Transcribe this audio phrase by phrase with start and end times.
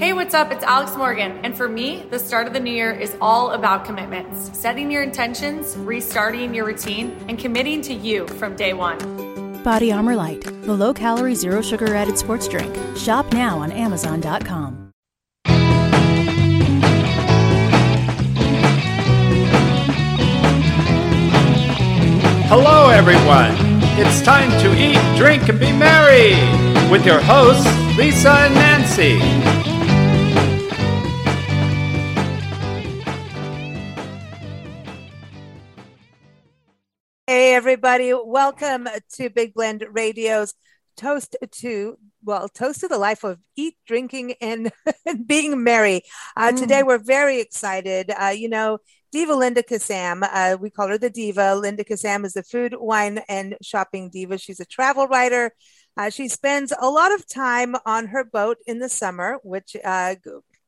[0.00, 0.50] Hey, what's up?
[0.50, 1.32] It's Alex Morgan.
[1.44, 5.02] And for me, the start of the new year is all about commitments setting your
[5.02, 8.96] intentions, restarting your routine, and committing to you from day one.
[9.62, 12.74] Body Armor Light, the low calorie, zero sugar added sports drink.
[12.96, 14.90] Shop now on Amazon.com.
[22.48, 23.52] Hello, everyone.
[24.00, 26.30] It's time to eat, drink, and be merry
[26.90, 27.66] with your hosts,
[27.98, 29.69] Lisa and Nancy.
[37.60, 38.14] Everybody.
[38.14, 40.54] Welcome to Big Blend Radio's
[40.96, 44.72] Toast to, well, Toast to the Life of Eat, Drinking, and
[45.26, 46.00] Being Merry.
[46.38, 48.12] Uh, Today, we're very excited.
[48.18, 48.78] Uh, you know,
[49.12, 51.54] Diva Linda Kissam, uh, we call her the Diva.
[51.54, 54.38] Linda Kissam is a food, wine, and shopping diva.
[54.38, 55.52] She's a travel writer.
[55.98, 60.14] Uh, she spends a lot of time on her boat in the summer, which uh,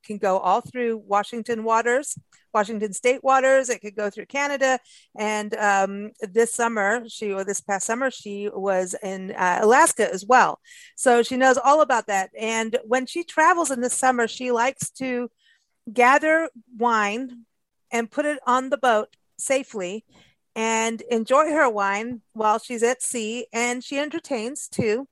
[0.05, 2.19] can go all through Washington waters,
[2.53, 3.69] Washington state waters.
[3.69, 4.79] It could go through Canada.
[5.19, 10.25] And um, this summer, she, or this past summer, she was in uh, Alaska as
[10.25, 10.61] well.
[10.97, 12.31] So she knows all about that.
[12.39, 15.31] And when she travels in the summer, she likes to
[15.93, 17.45] gather wine
[17.91, 20.05] and put it on the boat safely
[20.55, 23.47] and enjoy her wine while she's at sea.
[23.53, 25.09] And she entertains too.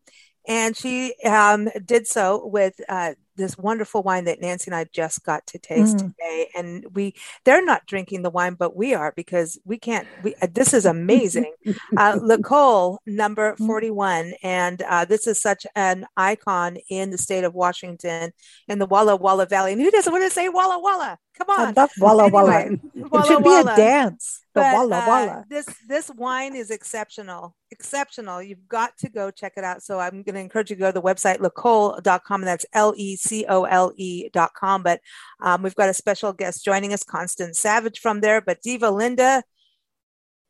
[0.49, 5.25] And she um, did so with uh, this wonderful wine that Nancy and I just
[5.25, 6.15] got to taste Mm.
[6.15, 6.49] today.
[6.55, 7.15] And we,
[7.45, 10.07] they're not drinking the wine, but we are because we can't.
[10.23, 11.53] We, uh, this is amazing.
[11.97, 14.35] uh, L'Ecole number 41.
[14.43, 18.33] And uh, this is such an icon in the state of Washington
[18.69, 19.73] in the Walla Walla Valley.
[19.73, 21.19] And who doesn't want to say Walla Walla?
[21.41, 21.75] Come I on.
[21.75, 22.61] love Walla Walla.
[22.61, 24.41] Anyway, it Walla should be a dance.
[24.55, 25.45] The But, Walla uh, Walla.
[25.49, 28.43] This this wine is exceptional, exceptional.
[28.43, 29.83] You've got to go check it out.
[29.83, 32.93] So I'm going to encourage you to go to the website lecole.com, and that's L
[32.97, 34.83] E C O L E.com.
[34.83, 35.01] But
[35.41, 38.41] um, we've got a special guest joining us, Constance Savage from there.
[38.41, 39.43] But Diva Linda,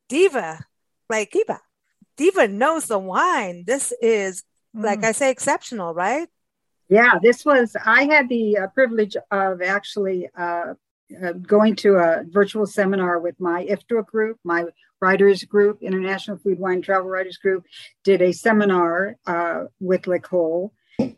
[0.08, 0.64] Diva,
[1.08, 1.60] like Diva,
[2.16, 3.65] Diva knows the wine.
[3.66, 4.42] This is
[4.75, 5.04] like Mm.
[5.06, 6.28] I say, exceptional, right?
[6.91, 10.75] Yeah, this was, I had the uh, privilege of actually uh,
[11.23, 14.65] uh, going to a virtual seminar with my IFTRA group, my
[15.01, 17.65] writers group, International Food Wine Travel Writers Group,
[18.03, 20.73] did a seminar uh, with L'Ecole.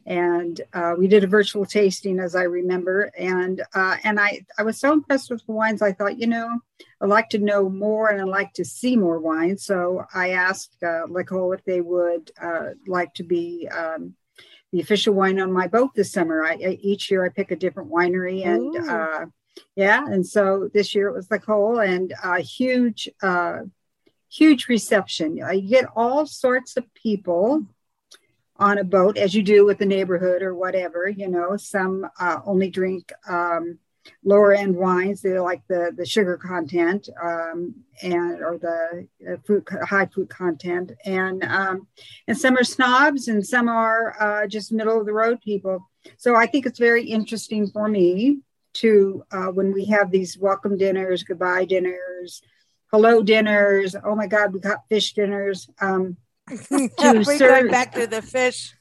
[0.04, 4.62] And uh, we did a virtual tasting, as I remember, and uh, and I I
[4.62, 5.82] was so impressed with the wines.
[5.82, 6.60] I thought, you know,
[7.00, 9.58] I'd like to know more and I'd like to see more wine.
[9.58, 12.30] So I asked uh, L'Ecole if they would
[12.86, 14.14] like to be um,
[14.72, 16.44] the official wine on my boat this summer.
[16.44, 19.26] I, I each year I pick a different winery, and uh,
[19.76, 23.60] yeah, and so this year it was the Cole, and a huge, uh,
[24.30, 25.36] huge reception.
[25.36, 27.66] You get all sorts of people
[28.56, 31.08] on a boat, as you do with the neighborhood or whatever.
[31.08, 33.12] You know, some uh, only drink.
[33.28, 33.78] Um,
[34.24, 39.66] lower end wines they like the the sugar content um, and or the uh, fruit
[39.88, 41.86] high fruit content and um,
[42.26, 46.34] and some are snobs and some are uh, just middle of the road people so
[46.34, 48.38] i think it's very interesting for me
[48.74, 52.42] to uh, when we have these welcome dinners goodbye dinners
[52.90, 56.16] hello dinners oh my god we got fish dinners um,
[56.98, 58.74] going serve- back to the fish.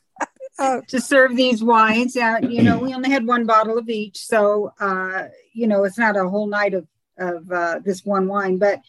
[0.59, 2.15] Uh, to serve these wines.
[2.15, 5.97] Uh, you know, we only had one bottle of each, so uh, you know it's
[5.97, 8.81] not a whole night of of uh, this one wine, but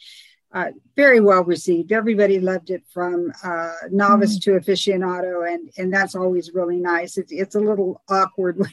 [0.52, 1.92] uh, very well received.
[1.92, 7.16] Everybody loved it, from uh, novice to aficionado, and and that's always really nice.
[7.16, 8.70] It's it's a little awkward when,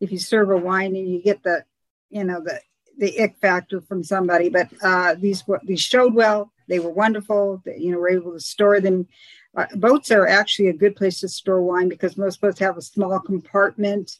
[0.00, 1.64] if you serve a wine and you get the
[2.10, 2.60] you know the
[2.98, 6.52] the ick factor from somebody, but uh, these were- these showed well.
[6.68, 7.62] They were wonderful.
[7.64, 9.08] They, you know, we're able to store them
[9.56, 12.82] uh, boats are actually a good place to store wine because most boats have a
[12.82, 14.18] small compartment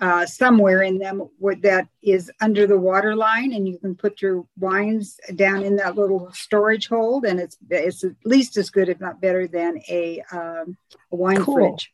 [0.00, 1.28] uh, somewhere in them
[1.62, 5.96] that is under the water line, and you can put your wines down in that
[5.96, 10.22] little storage hold, and it's it's at least as good, if not better, than a,
[10.30, 10.76] um,
[11.10, 11.54] a wine Cool.
[11.54, 11.92] fridge.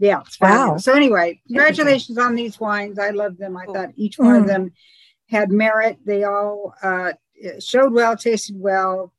[0.00, 0.76] Yeah, it's Wow.
[0.78, 2.98] So anyway, congratulations on these wines.
[2.98, 3.56] I love them.
[3.56, 4.48] I thought each one of Mm.
[4.48, 4.72] them
[5.28, 5.98] had merit.
[6.04, 7.12] They all uh,
[7.60, 9.12] showed well, tasted well,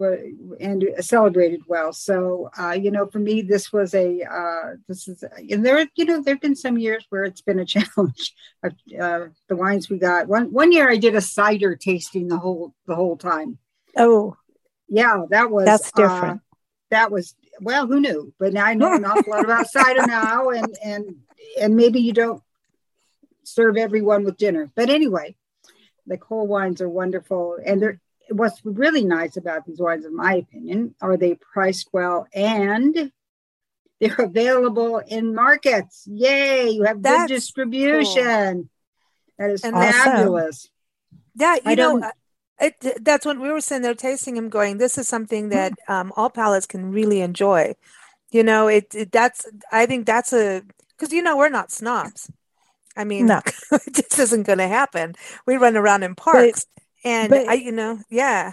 [0.00, 1.92] and celebrated well.
[1.92, 6.04] So, uh, you know, for me, this was a uh, this is and there, you
[6.04, 8.34] know, there've been some years where it's been a challenge.
[8.62, 12.74] Uh, the wines we got one one year, I did a cider tasting the whole
[12.86, 13.58] the whole time.
[13.96, 14.36] Oh,
[14.88, 16.40] Yeah, that was That's uh, different.
[16.90, 18.32] that was well, who knew?
[18.38, 21.16] But now I know an awful lot about cider now, and and
[21.60, 22.42] and maybe you don't
[23.42, 24.70] serve everyone with dinner.
[24.74, 25.34] But anyway,
[26.06, 28.00] the coal wines are wonderful, and they're
[28.30, 33.12] what's really nice about these wines, in my opinion, are they priced well and
[34.00, 36.04] They're available in markets.
[36.06, 36.70] Yay!
[36.70, 38.54] You have That's good distribution.
[38.54, 38.68] cool.
[39.38, 40.68] That is And fabulous.
[41.34, 42.12] Yeah, you I know, don't- uh,
[42.60, 45.92] it, that's when we were sitting there tasting him, going, "This is something that Mm.
[45.94, 47.74] um, all palates can really enjoy."
[48.30, 52.30] You know, it, it that's I think that's a because you know we're not snobs.
[52.96, 53.40] I mean, No.
[53.72, 55.14] it just isn't going to happen.
[55.46, 56.66] We run around in parks,
[57.04, 58.52] and but- I, you know, yeah,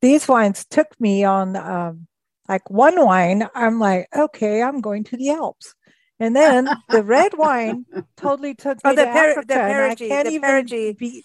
[0.00, 2.06] These wines took me on um,
[2.48, 3.48] like one wine.
[3.54, 5.74] I'm like, okay, I'm going to the Alps.
[6.20, 7.86] And then the red wine
[8.16, 9.46] totally took me Oh, the to Per- Africa.
[9.48, 10.96] the and I can't the even Perigee.
[10.98, 11.24] be,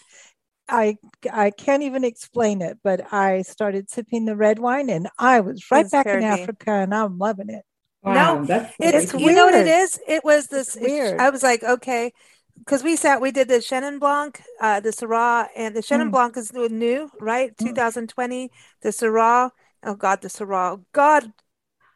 [0.68, 0.98] I
[1.32, 5.64] I can't even explain it, but I started sipping the red wine and I was
[5.72, 7.64] right It's back in Africa and I'm loving it.
[8.02, 10.00] Wow, that's it's It's you know what it is.
[10.08, 10.76] It was this.
[10.76, 11.20] It's weird.
[11.20, 12.14] I was like, okay,
[12.60, 16.12] because we sat, we did the Chenin Blanc, uh, the Syrah, and the Chenin Mm.
[16.12, 17.56] Blanc is new- right?
[17.58, 17.66] Mm.
[17.66, 18.52] 2020.
[18.82, 19.52] The Syrah,
[19.84, 21.34] oh God, the Syrah, God,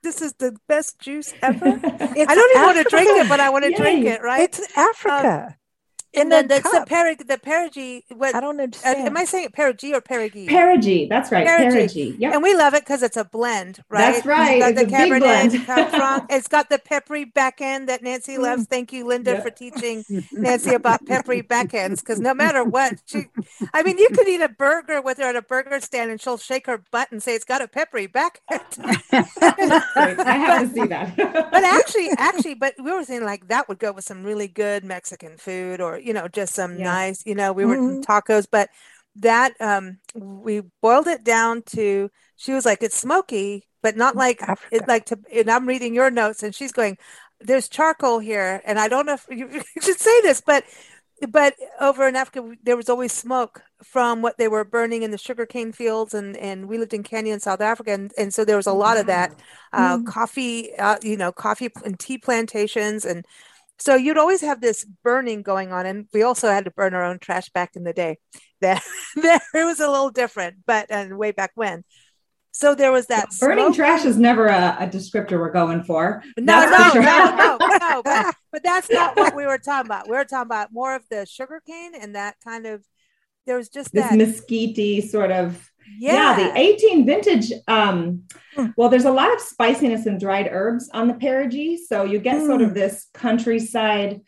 [0.02, 1.82] this is the best juice ever.
[2.00, 4.42] I don't even want to drink it, but I want to drink it, right?
[4.42, 5.56] It's Africa.
[5.56, 5.56] and
[6.14, 6.90] in then a that's the cup.
[6.90, 8.04] Perig, the Perigee.
[8.16, 9.08] What I don't uh, understand.
[9.08, 10.48] am I saying it Perigee or Perigee?
[10.48, 11.10] Perigee.
[11.10, 11.46] That's right.
[11.48, 11.72] Perigee.
[11.74, 12.16] Perigee.
[12.20, 12.34] Yep.
[12.34, 14.14] And we love it because it's a blend, right?
[14.14, 14.62] That's right.
[14.62, 15.66] It's got It's the a big Cabernet blend.
[15.66, 16.24] Cab Franc.
[16.30, 18.66] It's got the peppery back end that Nancy loves.
[18.66, 19.44] Thank you, Linda, Yep.
[19.44, 22.02] for teaching Nancy about peppery back ends.
[22.02, 23.26] Because no matter what, she,
[23.74, 26.38] I mean, you could eat a burger with her at a burger stand and she'll
[26.38, 28.62] shake her butt and say it's got a peppery back end.
[29.42, 31.16] I have to see that.
[31.18, 34.84] but actually, actually, but we were saying like that would go with some really good
[34.84, 36.84] Mexican food or, you know, just some Yeah.
[36.84, 38.04] nice, you know, we were Mhm.
[38.06, 38.70] tacos, but
[39.16, 44.42] that um we boiled it down to she was like it's smoky but not like
[44.42, 44.68] Africa.
[44.72, 46.98] it like to and i'm reading your notes and she's going
[47.40, 50.64] there's charcoal here and i don't know if you, you should say this but
[51.30, 55.18] but over in africa there was always smoke from what they were burning in the
[55.18, 58.58] sugarcane fields and and we lived in kenya in south africa and, and so there
[58.58, 59.32] was a lot of that
[59.74, 60.06] uh, Mm.
[60.06, 63.26] coffee uh, you know coffee and tea plantations and
[63.84, 67.04] so you'd always have this burning going on and we also had to burn our
[67.04, 68.18] own trash back in the day
[68.62, 68.82] that
[69.16, 71.84] that it was a little different but and way back when
[72.56, 73.76] so there was that Burning smoke.
[73.76, 76.24] trash is never a, a descriptor we're going for.
[76.38, 77.02] no no, for sure.
[77.02, 80.48] no no no but, but that's not what we were talking about we were talking
[80.48, 82.84] about more of the sugar cane and that kind of
[83.46, 85.70] there was just This that mesquite sort of
[86.00, 87.52] yeah, yeah, the 18 vintage.
[87.68, 88.24] Um,
[88.56, 88.68] Hmm.
[88.78, 92.46] well, there's a lot of spiciness and dried herbs on the Perigee, so you get
[92.46, 94.22] sort of this countryside,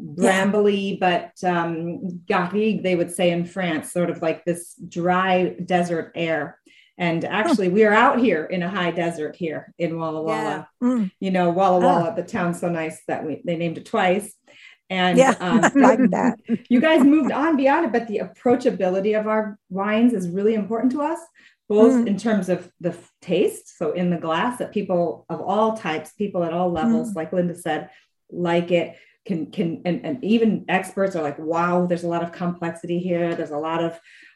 [0.00, 6.12] brambly, but um, garrigue, they would say in France, sort of like this dry desert
[6.14, 6.58] air.
[6.98, 10.68] And actually, we are out here in a high desert here in Walla Walla.
[10.82, 10.88] Yeah.
[10.88, 11.10] Mm.
[11.20, 14.34] You know, Walla Walla, the town's so nice that we they named it twice.
[14.92, 16.38] And Yeah, um, like that.
[16.68, 20.92] you guys moved on beyond it, but the approachability of our wines is really important
[20.92, 21.18] to us,
[21.68, 22.06] both Mm.
[22.10, 26.44] in terms of the taste, so in the glass, that people of all types, people
[26.44, 27.80] at all levels, like Linda said,
[28.30, 28.88] like it.
[29.24, 33.36] Can can and, and even experts are like, wow, there's a lot of complexity here.
[33.36, 33.92] There's a lot of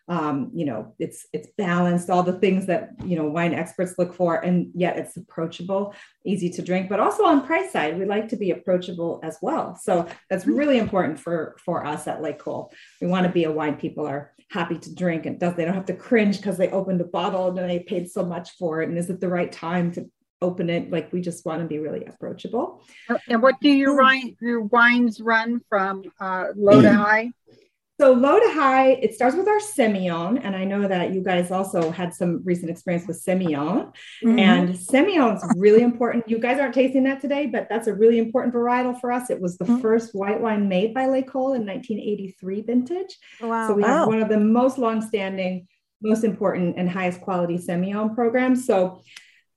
[0.08, 4.14] um, you know, it's it's balanced, all the things that you know wine experts look
[4.14, 5.94] for, and yet it's approachable,
[6.24, 6.88] easy to drink.
[6.88, 9.74] But also on price side, we like to be approachable as well.
[9.74, 12.72] So that's really important for for us at L'Ecole.
[13.00, 15.74] We want to be a wine people are happy to drink and does they don't
[15.74, 18.88] have to cringe because they opened a bottle and they paid so much for it,
[18.88, 20.08] and is it the right time to
[20.40, 20.92] open it?
[20.92, 22.82] Like we just want to be really approachable.
[23.28, 27.32] And what do your wine your wines run from uh, low to high?
[27.98, 31.50] So low to high, it starts with our Semillon, and I know that you guys
[31.50, 33.90] also had some recent experience with Semillon.
[34.22, 34.38] Mhm.
[34.38, 36.28] And Semillon is really important.
[36.28, 39.30] You guys aren't tasting that today, but that's a really important varietal for us.
[39.30, 39.80] It was the Mhm.
[39.80, 43.16] first white wine made by L'Ecole in 1983 vintage.
[43.40, 45.66] wow So we have one of the most longstanding,
[46.02, 48.66] most important, and highest quality Semillon programs.
[48.66, 49.00] So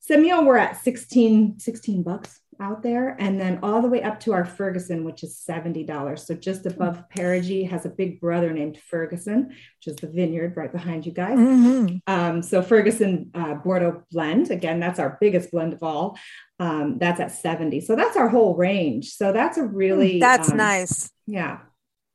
[0.10, 4.34] Semillon, we're at 16, 16 bucks out there, and then all the way up to
[4.34, 6.20] our Ferguson, which is $70.
[6.20, 10.72] So just above Perigee has a big brother named Ferguson, which is the vineyard right
[10.72, 11.38] behind you guys.
[11.38, 12.02] Mhm.
[12.08, 16.18] Um, so Ferguson uh, Bordeaux blend, again, that's our biggest blend of all.
[16.60, 17.82] Um, that's at 70.
[17.82, 19.12] So that's our whole range.
[19.14, 21.60] So that's a really that's um, nice Yeah.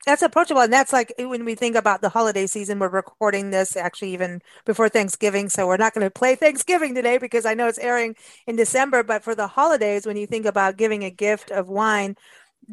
[0.06, 0.60] That's approachable.
[0.60, 4.42] And that's like when we think about the holiday season, we're recording this actually even
[4.66, 5.48] before Thanksgiving.
[5.48, 8.14] So we're not going to play Thanksgiving today because I know it's airing
[8.46, 9.02] in December.
[9.02, 12.16] But for the holidays, when you think about giving a gift of wine,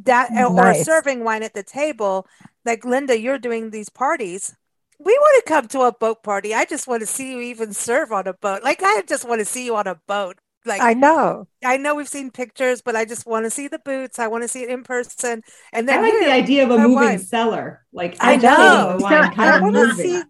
[0.03, 2.27] that or serving wine at the table,
[2.65, 4.55] like Linda, you're doing these parties.
[4.99, 6.53] We want to come to a boat party.
[6.53, 8.63] I just want to see you even serve on a boat.
[8.63, 10.37] Like I just want to see you on a boat.
[10.65, 11.47] Like I know.
[11.63, 14.19] I know we've seen pictures, but I just want to see the boots.
[14.19, 15.41] I want to see it in person.
[15.73, 17.19] And I like the idea of a moving wine.
[17.19, 17.85] cellar.
[17.91, 18.87] Like I educating know.
[18.87, 20.23] the wine I kind of want to see.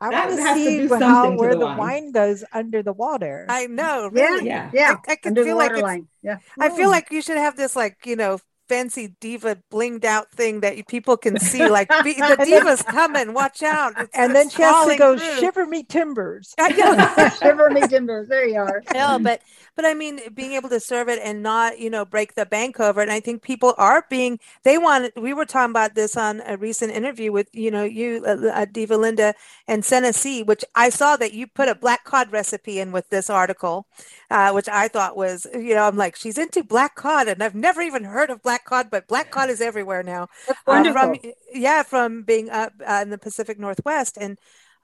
[0.00, 1.76] I want to see how where the the wine.
[1.76, 3.46] wine goes under the water.
[3.48, 4.46] I know, Yeah, really.
[4.46, 4.70] Yeah.
[4.72, 4.96] yeah.
[5.08, 5.94] I, I can Under feel like it's.
[6.22, 6.38] Yeah.
[6.58, 10.60] I feel like you should have this like, you know, fancy diva blinged out thing
[10.60, 11.68] that you, people can see.
[11.74, 13.92] Like be, the diva's coming, watch out.
[13.92, 15.40] It's- and then she has to go through.
[15.40, 16.54] shiver me timbers.
[17.40, 18.28] Shiver me timbers.
[18.28, 18.82] There you are.
[18.92, 19.40] No, but
[19.76, 22.78] but I mean, being able to serve it and not, you know, break the bank
[22.78, 23.04] over it.
[23.04, 24.38] And I think people are being.
[24.62, 25.12] They want.
[25.16, 28.66] We were talking about this on a recent interview with, you know, you, uh, uh,
[28.70, 29.34] Diva Linda
[29.66, 33.28] and Senesi, which I saw that you put a black cod recipe in with this
[33.28, 33.86] article,
[34.34, 37.54] uh, which I thought was, you know, I'm like, she's into black cod, and I've
[37.54, 40.28] never even heard of black cod, but black cod is everywhere now.
[40.46, 40.92] That's Uh, wonderful.
[40.92, 41.20] from
[41.54, 44.38] yeah, from being up uh, in the Pacific Northwest, and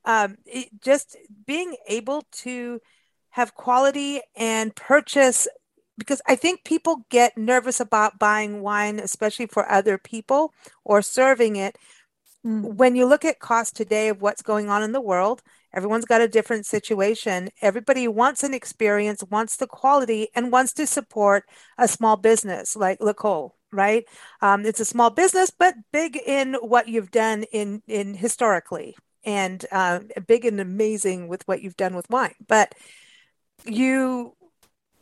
[0.04, 1.16] um, it, just
[1.46, 2.80] being able to
[3.30, 5.48] have quality and purchase
[5.98, 10.54] because I think people get nervous about buying wine, especially for other people
[10.84, 11.76] or serving it.
[12.44, 12.74] Mm.
[12.74, 15.42] When you look at cost today of what's going on in the world,
[15.72, 17.50] everyone's got a different situation.
[17.60, 21.44] Everybody wants an experience, wants the quality, and wants to support
[21.78, 24.04] a small business like L'Ecole, right?
[24.40, 29.64] Um, it's a small business, but big in what you've done in in historically, and
[29.70, 32.34] uh, big and amazing with what you've done with wine.
[32.48, 32.74] But
[33.66, 34.34] you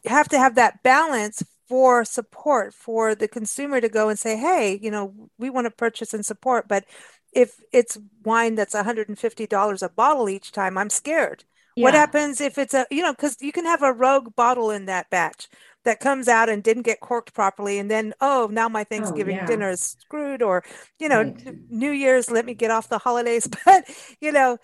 [0.05, 4.79] have to have that balance for support for the consumer to go and say, hey,
[4.83, 6.85] you know, we want to purchase and support, but
[7.33, 11.45] if it's wine that's $150 a bottle each time, I'm scared.
[11.77, 14.87] What happens if it's a, you know, because you can have a rogue bottle in
[14.87, 15.49] that batch
[15.85, 17.79] that comes out and didn't get corked properly.
[17.79, 19.47] And then, oh, now my Thanksgiving yeah.
[19.47, 20.65] dinner is screwed, or,
[20.99, 21.55] you know, Right.
[21.71, 23.49] New Year's, let me get off the holidays.
[23.65, 23.85] But,
[24.21, 24.59] you know,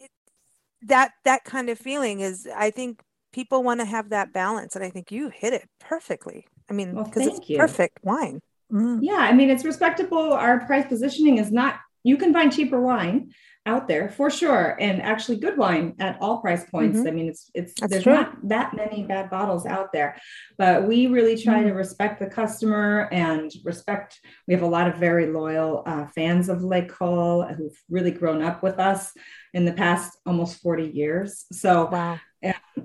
[0.00, 0.10] it-
[0.82, 3.00] that that kind of feeling is, I think
[3.32, 4.74] people want to have that balance.
[4.74, 6.46] And I think you hit it perfectly.
[6.68, 7.58] I mean, Well, it's you.
[7.58, 8.40] perfect wine.
[8.72, 8.98] Mm.
[9.02, 10.32] Yeah, I mean, it's respectable.
[10.32, 13.32] Our price positioning is not, you can find cheaper wine
[13.66, 14.76] out there for sure.
[14.78, 17.00] And actually good wine at all price points.
[17.00, 18.14] I mean, it's, it's, That's there's true.
[18.14, 20.16] not that many bad bottles out there,
[20.56, 24.96] but we really try to respect the customer and respect, we have a lot of
[24.98, 29.12] very loyal uh, fans of L'Ecole who've really grown up with us
[29.52, 31.46] in the past almost 40 years.
[31.50, 32.20] So Wow.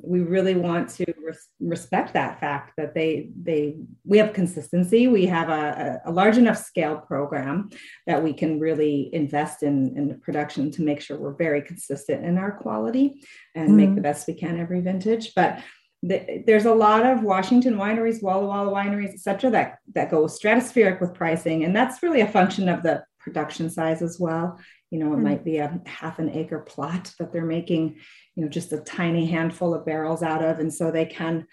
[0.03, 5.07] We really want to res- respect that fact that they they we have consistency.
[5.07, 7.69] We have a, a, large enough scale program
[8.07, 12.37] that we can really invest in in production to make sure we're very consistent in
[12.37, 13.23] our quality
[13.55, 13.95] and make mm-hmm.
[13.95, 15.33] the best we can every vintage.
[15.35, 15.63] But
[16.03, 20.23] the, there's a lot of Washington wineries, Walla Walla wineries, et cetera, that, that go
[20.23, 21.63] stratospheric with pricing.
[21.63, 24.59] And that's really a function of the production size as well.
[24.89, 25.23] You know, it Mm.
[25.23, 27.97] might be a half an acre plot that they're making,
[28.35, 30.59] you know, just a tiny handful of barrels out of.
[30.59, 31.47] And so they can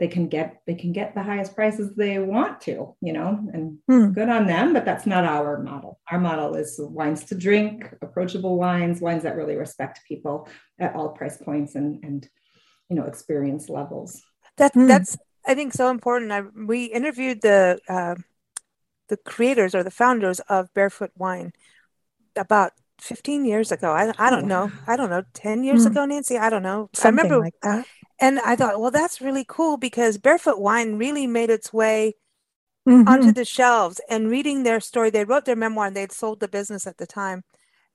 [0.00, 3.78] they can get they can get the highest prices they want to, you know, and
[3.88, 4.10] Hmm.
[4.12, 6.00] good on them, but that's not our model.
[6.10, 10.48] Our model is wines to drink, approachable wines, wines that really respect people
[10.80, 12.28] at all price points and and
[12.90, 14.20] you know experience levels.
[14.56, 14.86] That Hmm.
[14.88, 15.16] that's
[15.46, 16.32] I think so important.
[16.32, 18.16] I we interviewed the uh,
[19.08, 21.52] the creators or the founders of Barefoot Wine
[22.36, 23.92] about 15 years ago.
[23.92, 24.70] I I don't know.
[24.86, 25.22] I don't know.
[25.34, 25.92] 10 years Hmm.
[25.92, 26.38] ago, Nancy.
[26.38, 26.90] I don't know.
[26.94, 27.86] I Something remember, like that.
[28.20, 32.14] and I thought, well, that's really cool because Barefoot Wine really made its way
[32.86, 33.34] onto Mhm.
[33.34, 34.00] the shelves.
[34.08, 37.06] And reading their story, they wrote their memoir, and they'd sold the business at the
[37.06, 37.44] time,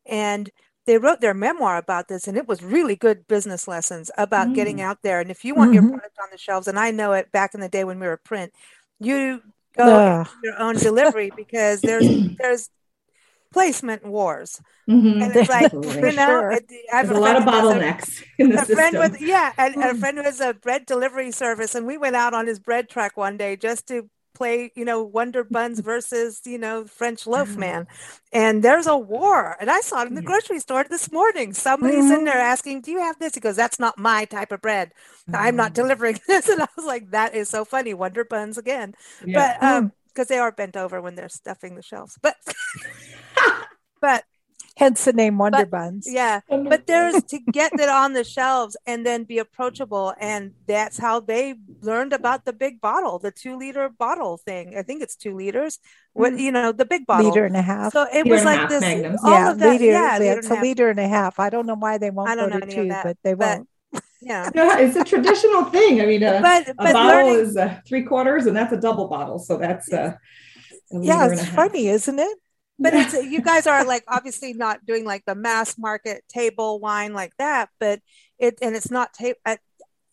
[0.05, 0.49] and
[0.85, 4.77] they wrote their memoir about this, and it was really good business lessons about getting
[4.77, 4.81] Mm.
[4.81, 5.19] out there.
[5.19, 5.89] And if you want your Mhm.
[5.91, 8.17] product on the shelves, and I know it back in the day when we were
[8.17, 8.53] print,
[8.99, 9.41] you
[9.79, 10.27] go Ugh.
[10.27, 12.07] and your own delivery because there's
[12.39, 12.69] there's
[13.51, 15.23] placement wars, Mhm.
[15.23, 15.79] and it's like you
[16.15, 16.51] know, sure.
[16.51, 18.65] it- I have There's a lot friend of who does a- bottlenecks in the a
[18.65, 19.99] friend with yeah, and a Hmm.
[19.99, 23.17] friend who has a bread delivery service, and we went out on his bread truck
[23.17, 24.09] one day just to
[24.39, 27.87] play, you know, Wonder Buns versus you know French Loaf Man,
[28.33, 31.53] and there's a war, and I saw it in the grocery store this morning.
[31.53, 32.25] Somebody's in Mhm.
[32.25, 34.93] there asking, "Do you have this?" He goes, "That's not my type of bread.
[35.33, 35.75] I'm not Mhm.
[35.75, 39.35] delivering this," and I was like, "That is so funny, Wonder Buns again." Yeah.
[39.35, 42.35] But um, because they are bent over when they're stuffing the shelves, but
[44.01, 44.23] but
[44.81, 46.05] Hence the name Wonder But- Buns.
[46.21, 46.39] yeah
[46.71, 50.41] but there's to get it on the shelves and then be approachable and
[50.73, 51.43] that's how they
[51.89, 55.73] learned about the big bottle the two liter bottle thing i think it's two liters
[56.13, 56.39] what Mm.
[56.45, 57.91] you know the big bottle Liter and a half.
[57.93, 59.19] so it Liter was like this magnums.
[59.23, 60.63] all yeah, of that liter, yeah, yeah, liter it's a half.
[60.63, 61.33] liter and a half.
[61.45, 63.57] I don't know why they won't I don't go know to two, but they but-
[63.59, 64.03] won't.
[64.21, 65.93] yeah No, it's a traditional thing.
[66.01, 69.07] I mean, a, but a bottle learning is uh, three quarters, and that's a double
[69.15, 69.39] bottle.
[69.39, 70.13] So that's uh,
[70.93, 72.37] a Yeah, it's a funny, isn't it?
[72.79, 77.13] But it's you guys are like obviously not doing like the mass market table wine
[77.13, 77.99] like that but
[78.39, 79.57] it and it's not ta- uh,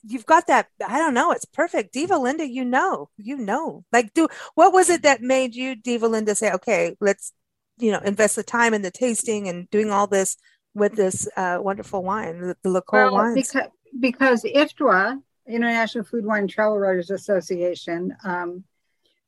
[0.03, 1.93] you've got that i don't know it's perfect.
[1.93, 3.85] Diva linda you know you know.
[3.93, 7.33] Like do what was it that made you diva linda say okay let's
[7.79, 10.37] you know invest the time in the tasting and doing all this
[10.77, 13.51] with this uh, wonderful wine, the, the Well, wines?
[13.51, 13.69] because,
[13.99, 18.63] because IFTWA, International Food Wine Travel Writers Association, um,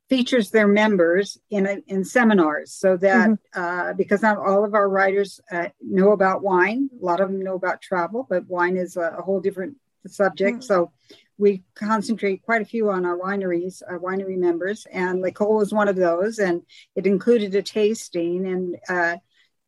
[0.08, 4.88] features their members in a, in seminars so that uh, because not all of our
[4.88, 6.88] writers uh, know about wine.
[7.00, 10.64] A lot of them know about travel but wine is a, a whole different subject.
[10.64, 10.92] So
[11.36, 15.88] we concentrate quite a few on our wineries our winery members and L'Ecole was one
[15.88, 16.62] of those and
[16.96, 19.16] it included a tasting and uh,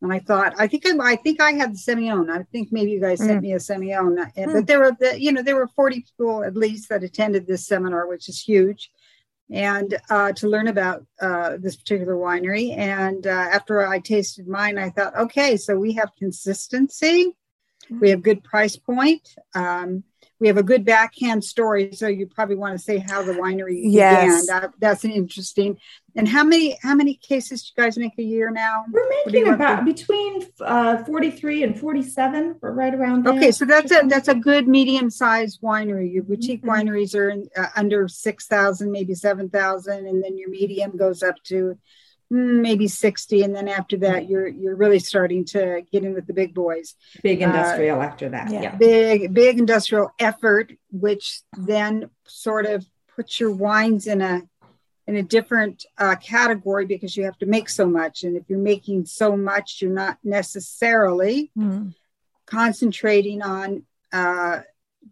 [0.02, 2.30] and I thought, I think I, I think I had the Semillon.
[2.30, 4.18] I think maybe you guys sent me a Semillon.
[4.18, 7.46] Uh, But there were the, you know, there were 40 people at least that attended
[7.46, 8.90] this seminar, which is huge
[9.50, 12.76] and uh, to learn about uh, this particular winery.
[12.76, 17.32] And uh, after I tasted mine, I thought, okay, so we have consistency,
[17.90, 20.04] we have good price point, um,
[20.40, 21.92] we have a good backhand story.
[21.92, 24.46] So you probably want to say how the winery Yes.
[24.46, 24.60] began.
[24.60, 25.76] That, that's an interesting.
[26.16, 28.84] And how many how many cases do you guys make a year now?
[28.90, 33.34] We're making about between uh, 43 and 47, or right around there.
[33.34, 36.12] Okay, so that's a that's a good medium sized winery.
[36.12, 40.50] Your boutique wineries are in, uh, under six thousand, maybe seven thousand, and then your
[40.50, 41.78] medium goes up to
[42.30, 46.32] maybe sixty, and then after that, you're you're really starting to get in with the
[46.32, 46.94] big boys.
[47.22, 48.50] big uh, industrial after that.
[48.50, 48.62] yeah.
[48.62, 48.76] Yeah.
[48.76, 54.42] Big big industrial effort, which then sort of puts your wines in a
[55.06, 58.58] in a different uh, category because you have to make so much, and if you're
[58.58, 61.94] making so much, you're not necessarily Mm.
[62.46, 64.60] concentrating on uh,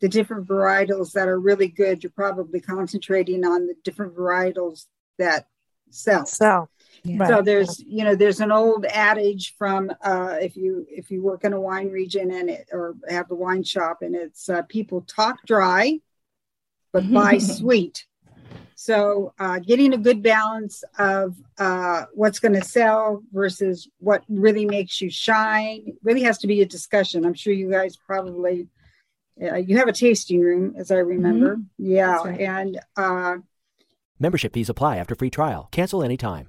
[0.00, 2.02] the different varietals that are really good.
[2.02, 4.86] You're probably concentrating on the different varietals
[5.18, 5.46] that
[5.90, 6.26] sell.
[6.26, 6.68] so,
[7.04, 7.28] Right.
[7.28, 11.44] So there's, you know, there's an old adage from uh, if you if you work
[11.44, 15.02] in a wine region and it or have a wine shop and it's uh, people
[15.02, 16.00] talk dry,
[16.92, 18.06] but buy sweet.
[18.74, 24.66] So uh, getting a good balance of uh, what's going to sell versus what really
[24.66, 27.24] makes you shine really has to be a discussion.
[27.24, 28.68] I'm sure you guys probably
[29.42, 31.58] uh, you have a tasting room, as I remember.
[31.76, 32.40] Yeah, right.
[32.40, 33.36] and uh,
[34.18, 35.68] Membership fees apply after free trial.
[35.70, 36.48] Cancel anytime.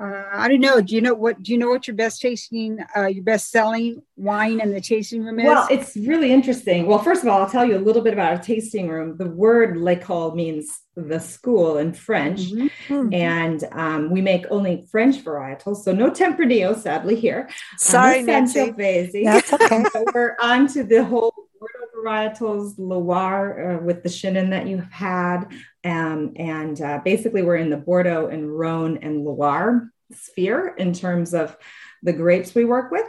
[0.00, 0.80] Uh, I don't know.
[0.80, 1.42] Do you know what?
[1.42, 5.22] Do you know what your best tasting, uh, your best selling wine in the tasting
[5.22, 5.44] room is?
[5.46, 6.86] Well, it's really interesting.
[6.86, 9.16] Well, first of all, I'll tell you a little bit about our tasting room.
[9.18, 13.14] The word l'école means the school in French, Mhm.
[13.14, 17.48] and um, we make only French varietals, so no Tempranillo, sadly, here.
[17.76, 18.60] sorry, Um, Nancy.
[18.60, 19.24] Sangiovese.
[19.24, 19.84] That's okay.
[19.92, 24.90] so we're on to the whole Bordeaux varietals, Loire uh, with the Chenin that you've
[24.90, 25.44] had.
[25.84, 31.34] Um, and uh, basically, we're in the Bordeaux and Rhone and Loire sphere in terms
[31.34, 31.56] of
[32.02, 33.06] the grapes we work with.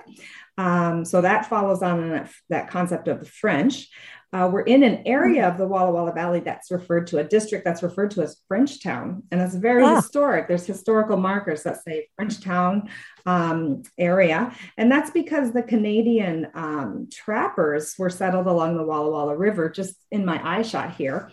[0.57, 3.89] Um, so that follows on that, that concept of the French.
[4.31, 7.63] Uh, we're in an area of the Walla Walla Valley that's referred to, a district
[7.65, 9.21] that's referred to as Frenchtown.
[9.31, 9.97] And it's very Ah.
[9.97, 10.47] historic.
[10.47, 12.89] There's historical markers that say Frenchtown
[13.27, 14.55] um, area.
[14.75, 19.95] And that's because the Canadian um, trappers were settled along the Walla Walla River, just
[20.11, 21.29] in my eye shot here.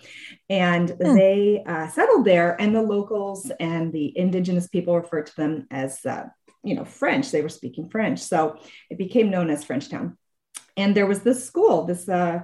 [0.50, 1.14] And Hmm.
[1.14, 6.04] they uh, settled there, and the locals and the indigenous people referred to them as,
[6.04, 6.26] uh,
[6.62, 7.30] you know, French.
[7.30, 8.18] They were speaking French.
[8.18, 8.58] So
[8.90, 10.16] it became known as Frenchtown.
[10.76, 12.40] And there was this school, this uh,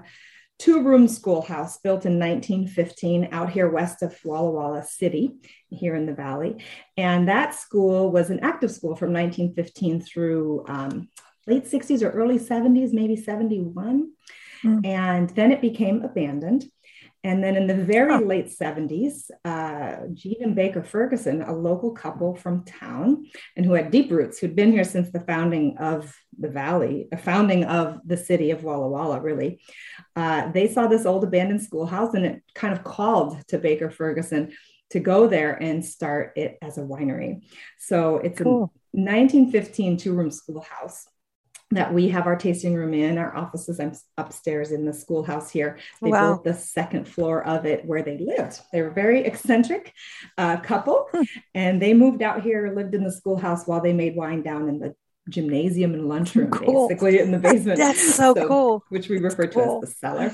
[0.59, 5.35] two room schoolhouse built in 1915 out here west of Walla Walla City,
[5.69, 6.62] here in the valley.
[6.97, 11.09] And that school was an active school from 1915 through um,
[11.47, 14.12] late 60s or early 70s, maybe 71.
[14.62, 14.81] Hmm.
[14.85, 16.64] And then it became abandoned.
[17.27, 18.19] And then in the very Oh.
[18.33, 23.91] late 70s, uh, Jean and Baker Ferguson, a local couple from town and who had
[23.91, 28.17] deep roots, who'd been here since the founding of the valley, the founding of the
[28.17, 29.61] city of Walla Walla, really,
[30.15, 34.53] uh, they saw this old abandoned schoolhouse and it kind of called to Baker Ferguson
[34.91, 37.43] to go there and start it as a winery.
[37.91, 38.73] So it's Cool.
[38.95, 41.09] a 1915 two room schoolhouse.
[41.73, 43.19] That we have our tasting room in.
[43.19, 45.79] Our offices I'm upstairs in the schoolhouse here.
[46.01, 46.21] They Wow.
[46.35, 48.61] built the second floor of it where they lived.
[48.73, 49.93] They were a very eccentric
[50.39, 51.23] uh, couple, Hmm.
[51.55, 54.79] and they moved out here, lived in the schoolhouse while they made wine down in
[54.79, 54.95] the
[55.29, 56.87] gymnasium and lunchroom, Cool.
[56.89, 57.79] basically in the basement.
[57.79, 58.85] That's so cool.
[58.91, 59.81] Which we refer to Cool.
[59.83, 60.33] as the cellar.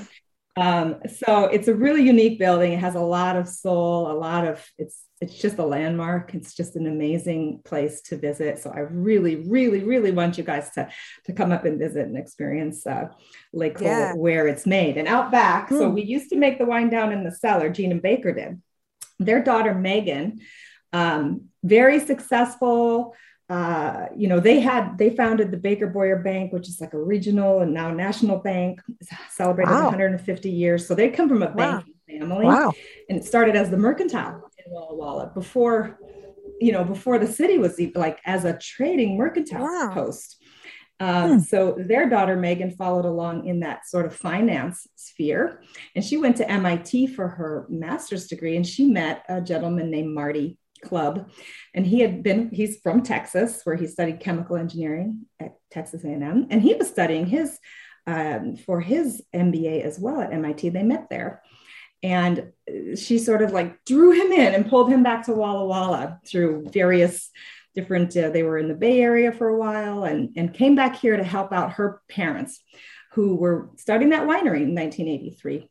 [0.55, 2.73] Um, so it's a really unique building.
[2.73, 6.35] It has a lot of soul, a lot of it's it's just a landmark.
[6.35, 8.59] It's just an amazing place to visit.
[8.59, 10.89] So I really, really, really want you guys to
[11.25, 13.07] to come up and visit and experience uh,
[13.53, 14.13] L'Ecole Yeah.
[14.15, 14.97] where it's made.
[14.97, 15.95] And out back, so Hmm.
[15.95, 17.69] we used to make the wine down in the cellar.
[17.69, 18.61] Jean and Baker did.
[19.17, 20.41] Their daughter Megan,
[20.91, 23.15] um, very successful.
[23.49, 27.03] Uh, you know, they had they founded the Baker Boyer Bank, which is like a
[27.03, 28.81] regional and now national bank,
[29.29, 29.83] celebrated Wow.
[29.85, 30.87] 150 years.
[30.87, 31.55] So they come from a Wow.
[31.55, 32.73] banking family Wow.
[33.09, 35.99] and it started as the mercantile in Walla Walla before,
[36.59, 39.93] you know, before the city was even like as a trading mercantile Wow.
[39.93, 40.41] post.
[40.99, 45.61] Um, So their daughter Megan followed along in that sort of finance sphere,
[45.95, 50.13] and she went to MIT for her master's degree, and she met a gentleman named
[50.13, 51.29] Marty Clubb,
[51.73, 56.47] and he had been he's from Texas where he studied chemical engineering at Texas A&M,
[56.49, 57.59] and he was studying his
[58.05, 60.69] um, for his MBA as well at MIT.
[60.69, 61.41] They met there.
[62.01, 62.51] And
[62.97, 66.69] she sort of like drew him in and pulled him back to Walla Walla through
[66.69, 67.29] various
[67.73, 70.97] different, uh, they were in the Bay Area for a while and, and came back
[70.97, 72.61] here to help out her parents
[73.13, 75.69] who were starting that winery in 1983.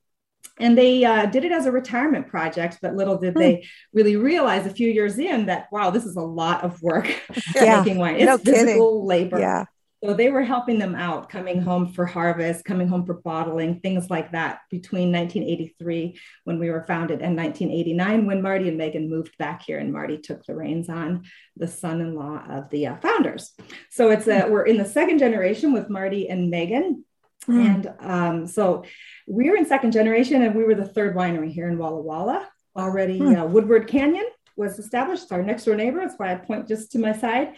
[0.60, 4.66] And they uh, did it as a retirement project, but little did they really realize
[4.66, 7.06] a few years in that, wow, this is a lot of work
[7.54, 7.78] Yeah.
[7.80, 8.16] making wine.
[8.16, 8.54] It's No kidding.
[8.66, 9.38] physical labor.
[9.40, 9.64] Yeah.
[10.04, 14.10] So they were helping them out, coming home for harvest, coming home for bottling, things
[14.10, 19.38] like that between 1983 when we were founded and 1989 when Marty and Megan moved
[19.38, 21.22] back here and Marty took the reins on
[21.56, 23.52] the son-in-law of the uh, founders.
[23.90, 27.04] So it's a, we're in the second generation with Marty and Megan.
[27.48, 28.85] And um, so
[29.26, 32.48] we're in second generation and we were the third winery here in Walla Walla.
[32.76, 34.26] Already uh, Woodward Canyon
[34.57, 35.98] was established, our next door neighbor.
[35.98, 37.55] That's why I point just to my side.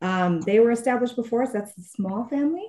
[0.00, 1.52] Um, they were established before us.
[1.52, 2.66] That's the small family.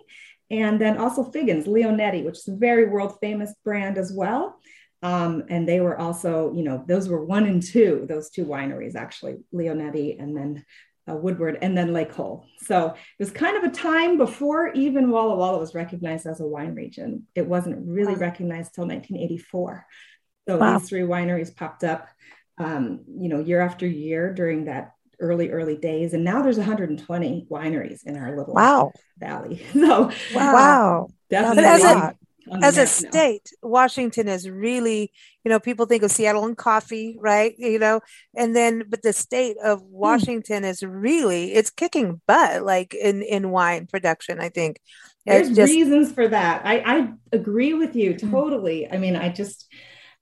[0.50, 4.60] And then also Figgins, Leonetti, which is a very world famous brand as well.
[5.02, 8.96] Um, and they were also, you know, those were one and two, those two wineries
[8.96, 10.66] actually, Leonetti and then
[11.10, 12.46] uh, Woodward and then L'Ecole.
[12.60, 16.48] So it was kind of a time before even Walla Walla was recognized as a
[16.48, 17.28] wine region.
[17.36, 18.20] It wasn't really Wow.
[18.22, 19.86] recognized till 1984.
[20.48, 20.78] So Wow.
[20.80, 22.08] these three wineries popped up,
[22.58, 26.14] um, you know, year after year during that early, early days.
[26.14, 28.92] And now there's 120 wineries in our little Wow.
[29.18, 29.62] valley.
[29.74, 31.08] So Wow.
[31.30, 31.98] definitely as a- lot.
[31.98, 32.25] on the
[32.62, 32.86] As a now.
[32.86, 35.12] state, Washington is really,
[35.44, 37.54] you know, people think of Seattle and coffee, right?
[37.58, 38.02] You know,
[38.36, 39.86] and then, but the state of Hmm.
[39.90, 44.40] Washington is really, it's kicking butt, like in in wine production.
[44.40, 44.80] I think
[45.26, 46.62] There's just reasons for that.
[46.66, 48.30] I, I agree with you Mm.
[48.32, 48.92] totally.
[48.92, 49.66] I mean, I just,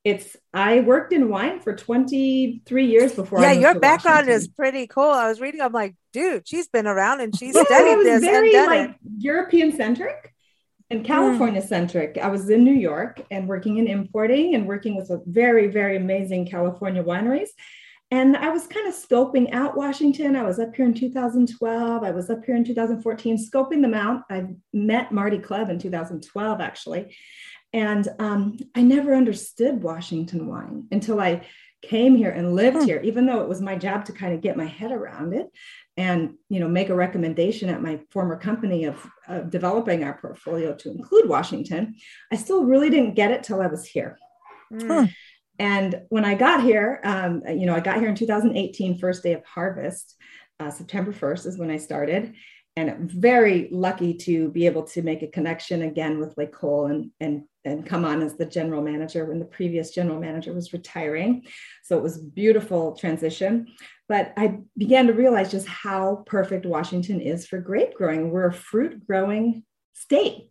[0.05, 3.41] it's, I worked in wine for 23 years before.
[3.41, 3.51] yeah.
[3.53, 4.36] Your background Washington.
[4.36, 5.09] is pretty cool.
[5.12, 8.89] I was reading, I'm like, dude, she's been around and she's studied this very like
[8.91, 8.95] it.
[9.17, 10.29] European centric Hmm.
[10.93, 12.19] And California centric.
[12.21, 15.97] I was in New York and working in importing and working with a very, very
[15.97, 17.47] amazing California wineries.
[18.12, 20.36] And I was kind of scoping out Washington.
[20.36, 22.03] I was up here in 2012.
[22.03, 24.21] I was up here in 2014, scoping them out.
[24.29, 27.17] I met Marty Clubb in 2012, actually.
[27.73, 31.47] And um, I never understood Washington wine until I
[31.83, 32.85] came here and lived Hmm.
[32.85, 35.47] here, even though it was my job to kind of get my head around it
[35.95, 40.73] and you know make a recommendation at my former company of, of developing our portfolio
[40.73, 41.95] to include Washington.
[42.31, 44.17] I still really didn't get it till I was here.
[44.71, 45.11] Mm.
[45.59, 49.33] And when I got here, um, you know, I got here in 2018, first day
[49.33, 50.15] of harvest.
[50.59, 52.33] Uh, September 1st is when I started.
[52.75, 57.11] And I'm very lucky to be able to make a connection again with L'Ecole and,
[57.19, 61.43] and, and come on as the general manager when the previous general manager was retiring.
[61.84, 63.67] So it was beautiful transition.
[64.10, 68.32] But I began to realize just how perfect Washington is for grape growing.
[68.32, 70.49] We're a fruit growing state.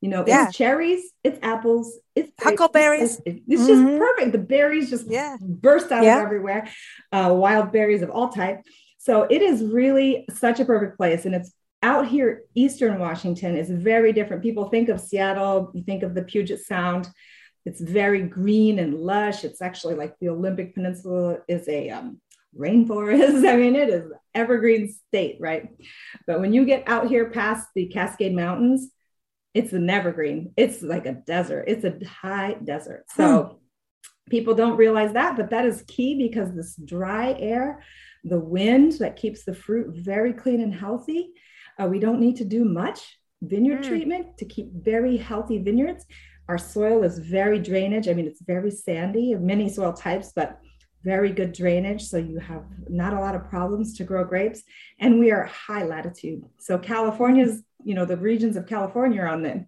[0.00, 0.46] You know, Yeah.
[0.48, 3.20] it's cherries, it's apples, it's grapes, Huckleberries.
[3.24, 3.98] It's, it's just Mhm.
[3.98, 4.32] perfect.
[4.32, 5.36] The berries just Yeah.
[5.40, 6.18] burst out Yeah.
[6.18, 6.68] of everywhere.
[7.12, 8.60] Uh, wild berries of all type.
[8.98, 12.44] So it is really such a perfect place, and it's out here.
[12.54, 14.42] Eastern Washington is very different.
[14.42, 17.08] People think of Seattle, you think of the Puget Sound.
[17.64, 19.44] It's very green and lush.
[19.44, 22.20] It's actually like the Olympic Peninsula is a um,
[22.56, 23.48] rainforest.
[23.48, 25.68] I mean, it is evergreen state, right?
[26.26, 28.90] But when you get out here past the Cascade Mountains,
[29.54, 30.52] it's an evergreen.
[30.56, 31.64] It's like a desert.
[31.68, 33.04] It's a high desert.
[33.14, 33.60] So
[34.30, 37.82] people don't realize that, but that is key because this dry air,
[38.24, 41.32] the wind that keeps the fruit very clean and healthy.
[41.80, 43.88] Uh, we don't need to do much vineyard Mm.
[43.88, 46.06] treatment to keep very healthy vineyards.
[46.48, 48.08] Our soil is very drainage.
[48.08, 50.58] I mean, it's very sandy, many soil types, but
[51.04, 52.02] very good drainage.
[52.02, 54.62] So you have not a lot of problems to grow grapes.
[55.00, 56.44] And we are high latitude.
[56.58, 59.66] So California's, you know, the regions of California are on the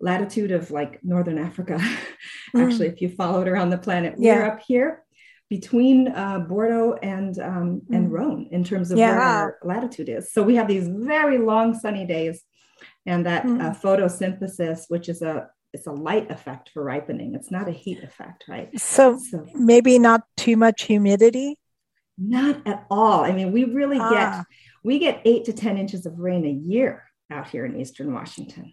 [0.00, 1.80] latitude of like Northern Africa.
[2.56, 5.02] Actually, if you follow it around the planet, we're up here
[5.50, 8.12] between uh, Bordeaux and um, and Mm.
[8.12, 9.10] Rhone in terms of Yeah.
[9.12, 10.32] where our latitude is.
[10.32, 12.42] So we have these very long sunny days,
[13.06, 13.60] and that Mm.
[13.62, 17.34] uh, photosynthesis, which is a it's a light effect for ripening.
[17.34, 18.70] It's not a heat effect, right?
[18.80, 21.56] So So maybe not too much humidity.
[22.16, 23.20] not at all.
[23.20, 24.10] I mean, we really Ah.
[24.10, 24.46] get
[24.84, 28.72] we get eight to ten inches of rain a year out here in Eastern Washington,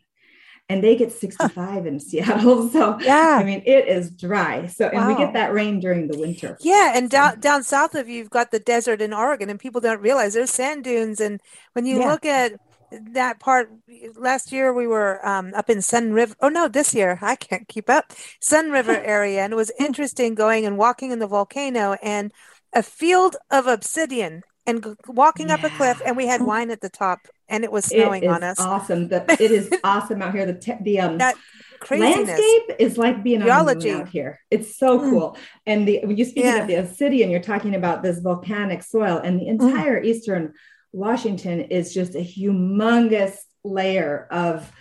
[0.70, 2.70] and they get sixty five in Seattle.
[2.76, 3.40] So Yeah.
[3.40, 4.68] I mean, it is dry.
[4.68, 6.58] So and we get that rain during the winter.
[6.62, 9.82] Yeah, and down down south of you, you've got the desert in Oregon, and people
[9.82, 11.20] don't realize there's sand dunes.
[11.20, 11.40] And
[11.74, 12.08] when you Yeah.
[12.08, 12.54] look at
[12.92, 13.70] that part,
[14.16, 16.36] last year we were um, up in Sunriver.
[16.42, 18.14] Oh no, this year I can't keep up.
[18.42, 22.32] Sunriver area, and it was interesting going and walking in the volcano and
[22.74, 26.82] a field of obsidian and g- walking up a cliff, and we had wine at
[26.82, 28.60] the top, and it was snowing it is on us.
[28.60, 29.08] awesome.
[29.10, 30.46] The, it is awesome out here.
[30.46, 31.36] The te- the um That
[31.80, 32.28] craziness.
[32.30, 34.40] landscape is like being on the moon out here.
[34.50, 35.10] It's so Mm.
[35.10, 35.38] cool.
[35.66, 36.62] And the when you speaking Yeah.
[36.62, 40.54] of the obsidian, you're talking about this volcanic soil, and the entire eastern
[40.94, 44.72] Washington is just a humongous layer of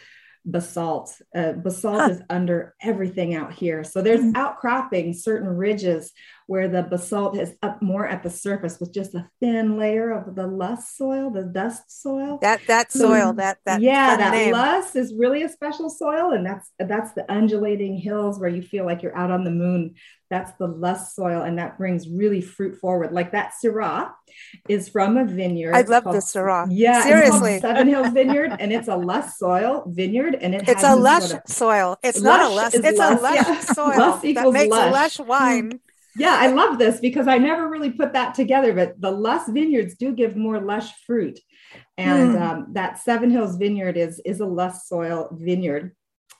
[0.47, 1.21] basalt.
[1.35, 2.09] Uh, basalt Huh.
[2.11, 3.83] is under everything out here.
[3.83, 4.37] So there's Mm.
[4.37, 6.13] outcropping certain ridges
[6.47, 10.35] where the basalt is up more at the surface with just a thin layer of
[10.35, 12.39] the loess soil, the dust soil.
[12.43, 16.45] That that So, soil, that that yeah, that loess is really a special soil, and
[16.45, 19.95] that's that's the undulating hills where you feel like you're out on the moon.
[20.31, 23.13] That's the loess soil, and that brings really fruit forward.
[23.13, 24.11] Like that Syrah
[24.69, 25.75] is from a vineyard.
[25.75, 26.67] I love called- the Syrah.
[26.71, 27.61] Yeah, it's Seriously.
[27.61, 31.25] Seven Hills Vineyard, and it's a loess soil vineyard, and it It's has a lush
[31.29, 31.99] sort of- soil.
[32.03, 32.85] It's not a Lush lush.
[32.85, 33.61] It's lush, a lush yeah.
[33.61, 34.89] soil Lush that makes lush.
[34.89, 35.27] a lush hmm.
[35.27, 35.81] wine.
[36.17, 39.97] Yeah, I love this because I never really put that together, but the lush vineyards
[39.97, 41.39] do give more lush fruit.
[41.99, 42.43] And Mm.
[42.43, 45.95] um, that Seven Hills Vineyard is, is a lush soil vineyard,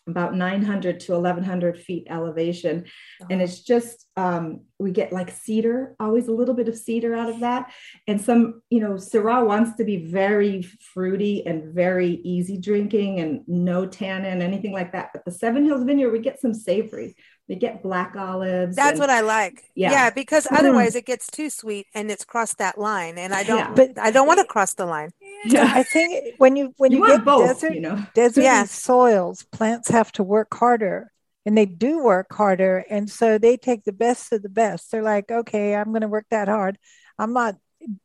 [0.07, 2.85] about 900 to 1100 feet elevation.
[3.31, 7.31] And it's just, um, we get like cedar, always a little bit of cedar out
[7.31, 7.73] of that.
[8.07, 13.41] And some, you know, Syrah wants to be very fruity and very easy drinking and
[13.49, 15.11] no tannin, anything like that.
[15.15, 17.17] But the Seven Hills Vineyard, we get some savory.
[17.49, 18.75] We get black olives.
[18.75, 19.65] That's and- what I like.
[19.75, 19.91] Yeah.
[19.91, 20.59] Yeah, because Mm.
[20.59, 23.59] otherwise it gets too sweet and it's crossed that line, and I don't.
[23.59, 23.73] Yeah.
[23.75, 25.11] But- I don't want to cross the line.
[25.45, 25.71] Yeah.
[25.75, 28.03] I think when you when you you, get both, desert you know.
[28.15, 28.65] desert Yeah.
[28.65, 31.11] soils, plants have to work harder.
[31.47, 32.87] And they do work harder.
[32.89, 34.91] And so they take the best of the best.
[34.91, 36.79] They're like, okay, I'm going to work that hard.
[37.19, 37.57] I'm not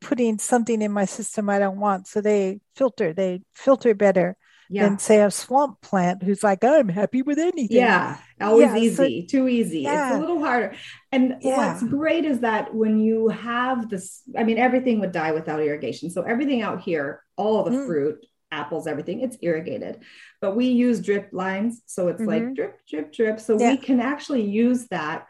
[0.01, 2.05] putting something in my system I don't want.
[2.07, 4.35] So they filter, they filter better
[4.71, 4.87] Yeah.
[4.87, 7.75] than, say, a swamp plant who's like, I'm happy with anything.
[7.77, 9.79] Yeah, always Yeah, so- easy, too easy.
[9.81, 10.09] Yeah.
[10.09, 10.75] It's a little harder.
[11.11, 15.59] And what's great is that when you have this, I mean, everything would die without
[15.59, 16.11] irrigation.
[16.11, 17.85] So everything out here, all the Mm.
[17.87, 19.99] fruit, apples, everything, it's irrigated.
[20.41, 21.81] But we use drip lines.
[21.87, 22.55] So it's like Mhm.
[22.55, 23.39] drip, drip, drip.
[23.39, 25.25] So we can actually use that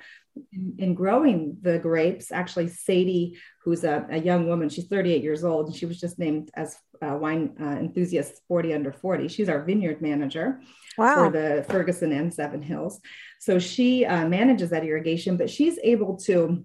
[0.54, 2.32] in, in growing the grapes.
[2.32, 6.18] Actually, Sadie, who's a, a young woman, she's 38 years old, and she was just
[6.20, 9.28] named as uh, wine uh, enthusiast 40 under 40.
[9.28, 10.62] She's our vineyard manager
[10.96, 13.00] for the Ferguson and Seven Hills.
[13.40, 16.64] So she uh, manages that irrigation, but she's able to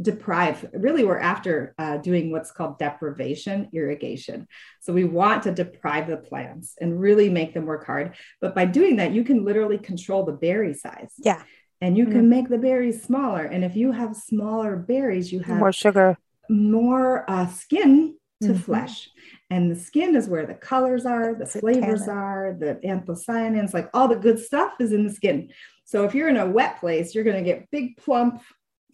[0.00, 0.68] deprive.
[0.74, 4.46] Really, we're after uh, doing what's called deprivation irrigation.
[4.80, 8.14] So we want to deprive the plants and really make them work hard.
[8.40, 11.12] But by doing that, you can literally control the berry size.
[11.18, 11.42] Yeah.
[11.80, 13.44] And you can make the berries smaller.
[13.44, 16.16] And if you have smaller berries, you have More sugar.
[16.48, 18.60] more uh, skin to Mhm.
[18.60, 19.10] flesh.
[19.50, 22.16] And the skin is where the colors are, the flavors tannin.
[22.16, 25.50] are, the anthocyanins, like all the good stuff is in the skin.
[25.84, 28.42] So if you're in a wet place, you're going to get big plump.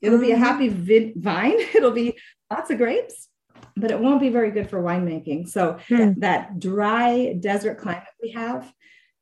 [0.02, 0.38] It'll be a Mhm.
[0.38, 0.68] happy
[1.16, 1.54] vine.
[1.74, 2.18] It'll be
[2.50, 3.28] lots of grapes,
[3.76, 5.48] but it won't be very good for winemaking.
[5.48, 6.12] So Hmm.
[6.18, 8.70] that dry desert climate we have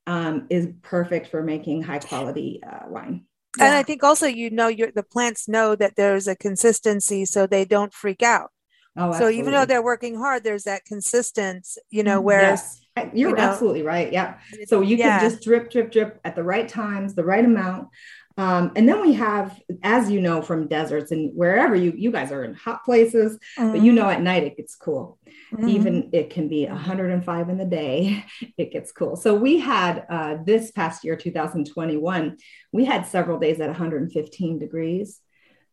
[0.09, 3.27] um, is perfect for making high quality uh, wine.
[3.61, 7.47] And I think also you know your the plants know that there's a consistency, so
[7.47, 8.51] they don't freak out.
[8.97, 12.77] Oh, so even though they're working hard, there's that consistency, you know, whereas Yes.
[13.15, 14.13] You're you know, absolutely right.
[14.13, 14.35] Yeah.
[14.67, 15.21] So you Yeah.
[15.21, 17.89] can just drip, drip, drip at the right times, the right amount.
[18.37, 22.31] Um, and then we have, as you know, from deserts and wherever you you guys
[22.33, 25.19] are in hot places, but you know at night it gets cool.
[25.53, 25.69] Mhm.
[25.69, 28.25] Even it can be 105 in the day.
[28.59, 29.17] It gets cool.
[29.17, 32.37] So we had uh, this past year, 2021,
[32.73, 35.21] we had several days at 115 degrees.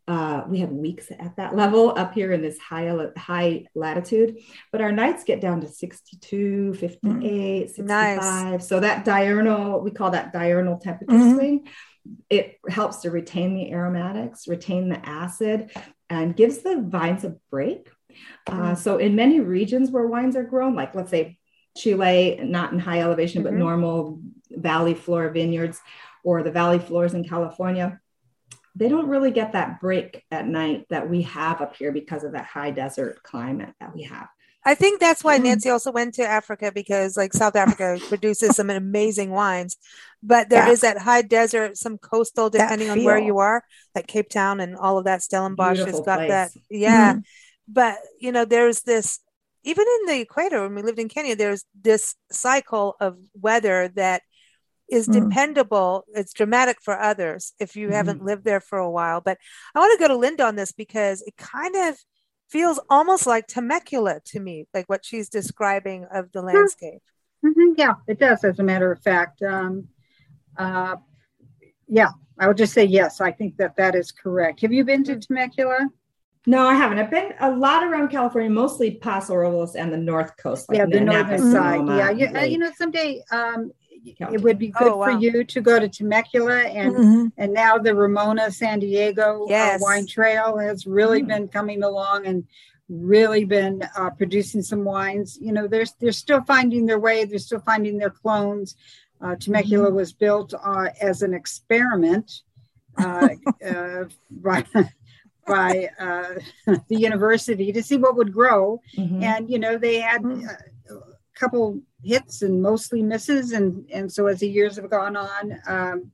[0.07, 4.37] Uh, we have weeks at that level up here in this high high latitude,
[4.71, 7.67] but our nights get down to 62, 58, mm.
[7.67, 7.85] 65.
[7.87, 8.67] Nice.
[8.67, 11.35] So that diurnal, we call that diurnal temperature mm-hmm.
[11.35, 11.67] swing.
[12.29, 15.71] It helps to retain the aromatics, retain the acid,
[16.09, 17.89] and gives the vines a break.
[18.47, 18.77] Uh, mm.
[18.77, 21.37] so in many regions where wines are grown, like let's say
[21.75, 23.53] Chile, not in high elevation, mm-hmm.
[23.53, 25.81] but normal valley floor vineyards,
[26.23, 27.99] or the valley floors in California,
[28.77, 32.33] they don't really get that break at night that we have up here because of
[32.33, 34.27] that high desert climate that we have.
[34.63, 35.45] I think that's why mm-hmm.
[35.45, 39.77] Nancy also went to Africa because like South Africa produces some amazing wines,
[40.21, 40.71] but there yeah.
[40.71, 43.63] is that high desert, some coastal, depending on where you are,
[43.95, 45.23] like Cape Town and all of that.
[45.23, 46.29] Stellenbosch Beautiful has got place.
[46.29, 46.51] that.
[46.69, 47.13] Yeah.
[47.13, 47.19] Mm-hmm.
[47.69, 49.19] But you know, there's this
[49.63, 54.21] even in the equator when we lived in Kenya, there's this cycle of weather that
[54.89, 55.13] is mm.
[55.13, 56.05] dependable.
[56.13, 57.93] It's dramatic for others if you mm.
[57.93, 59.21] haven't lived there for a while.
[59.21, 59.37] But
[59.75, 61.97] I want to go to Linda on this because it kind of
[62.49, 67.01] feels almost like Temecula to me, like what she's describing of the landscape.
[67.45, 67.73] Mm-hmm.
[67.77, 69.41] Yeah, it does, as a matter of fact.
[69.41, 69.87] Um,
[70.57, 70.95] uh,
[71.87, 73.21] yeah, I would just say yes.
[73.21, 74.61] I think that that is correct.
[74.61, 75.27] Have you been to mm.
[75.27, 75.89] Temecula?
[76.45, 76.97] No, I haven't.
[76.97, 80.69] I've been a lot around California, mostly Paso Robles and the North Coast.
[80.69, 81.85] Like yeah, the northern side.
[81.85, 83.69] Yeah, you, uh, you know, someday um,
[84.19, 85.05] it would be good oh, wow.
[85.05, 87.25] for you to go to Temecula and mm-hmm.
[87.37, 89.81] and now the Ramona San Diego uh, yes.
[89.81, 91.27] uh, wine trail has really mm.
[91.27, 92.45] been coming along and
[92.89, 95.37] really been uh, producing some wines.
[95.41, 97.25] You know, they're they're still finding their way.
[97.25, 98.75] They're still finding their clones.
[99.19, 99.95] Uh, Temecula mm-hmm.
[99.95, 102.41] was built uh, as an experiment
[102.97, 103.29] uh,
[104.31, 104.65] by
[105.45, 105.89] by
[106.65, 109.23] the university to see what would grow, mm-hmm.
[109.23, 110.47] and you know they had mm.
[110.47, 110.57] a
[111.37, 113.51] couple hits and mostly misses.
[113.51, 116.11] And, and so as the years have gone on, um,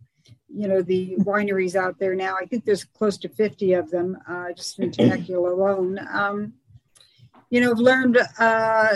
[0.56, 4.18] you know, the wineries out there now, I think there's close to 50 of them
[4.28, 6.54] uh, just in Temecula alone, um,
[7.50, 8.96] you know, I've learned uh,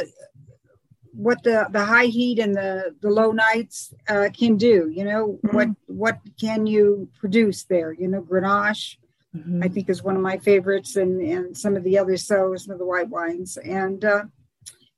[1.12, 5.40] what the, the high heat and the, the low nights uh, can do, you know,
[5.44, 5.56] mm-hmm.
[5.56, 7.92] what, what can you produce there?
[7.92, 8.98] You know, Grenache,
[9.36, 9.63] mm-hmm.
[9.63, 12.74] I think is one of my favorites and, and some of the other So some
[12.74, 14.24] of the white wines and, uh,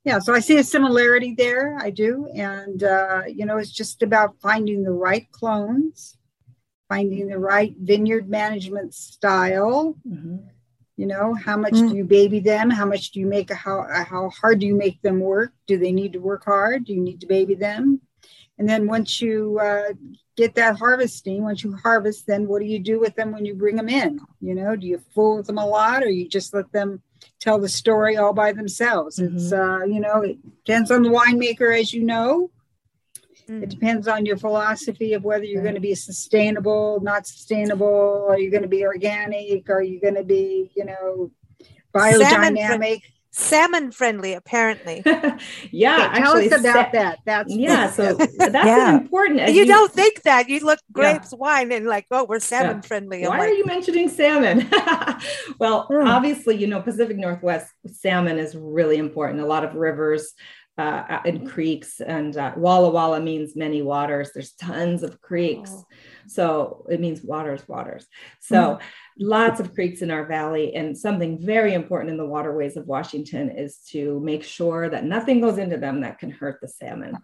[0.10, 4.04] yeah so i see a similarity there i do and uh, you know it's just
[4.04, 6.18] about finding the right clones
[6.90, 9.96] finding the right vineyard management style.
[10.06, 10.38] Mm-hmm.
[10.98, 11.90] you know how much mm-hmm.
[11.90, 12.70] do you baby them?
[12.70, 15.54] How much do you make how how hard do you make them work?
[15.68, 16.86] Do they need to work hard?
[16.86, 18.02] Do you need to baby them?
[18.58, 19.94] And then once you uh,
[20.36, 23.54] get that harvesting once you harvest then what do you do with them when you
[23.54, 24.20] bring them in?
[24.42, 27.02] You know do you fool with them a lot or you just let them
[27.40, 29.20] tell the story all by themselves.
[29.20, 29.38] Mm-hmm.
[29.38, 32.52] It's uh, you know, it depends on the winemaker, as you know.
[33.48, 33.64] Mm-hmm.
[33.64, 38.28] It depends on your philosophy of whether you're going to be sustainable, not sustainable.
[38.30, 39.70] Are you going to be organic?
[39.70, 41.32] Are you going to be, you know,
[41.94, 42.30] biodynamic?
[42.30, 43.02] salmon
[43.40, 45.04] friendly apparently.
[45.72, 47.20] Yeah tell us about sa- that.
[47.26, 48.98] That's yeah so that's yeah.
[48.98, 50.50] important you, you, don't think that.
[50.50, 51.38] You look grapes yeah.
[51.38, 52.82] wine and like oh we're salmon yeah.
[52.82, 54.70] friendly why like, are you mentioning salmon?
[55.60, 56.06] Well mm.
[56.06, 59.42] obviously you know pacific northwest salmon is really important.
[59.42, 60.34] A lot of rivers
[60.78, 64.32] uh, and creeks and uh, walla walla means many waters.
[64.34, 65.72] There's tons of creeks.
[65.74, 65.86] Oh.
[66.28, 68.08] so it means waters waters.
[68.40, 68.82] So mm
[69.20, 70.76] lots of creeks in our valley.
[70.76, 75.42] And something very important in the waterways of Washington is to make sure that nothing
[75.42, 77.18] goes into them that can hurt the salmon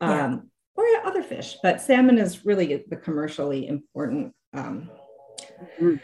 [0.00, 0.26] yeah.
[0.26, 1.56] um, or other fish.
[1.62, 4.34] But salmon is really the commercially important.
[4.52, 4.90] Um,
[5.80, 5.96] mm-hmm.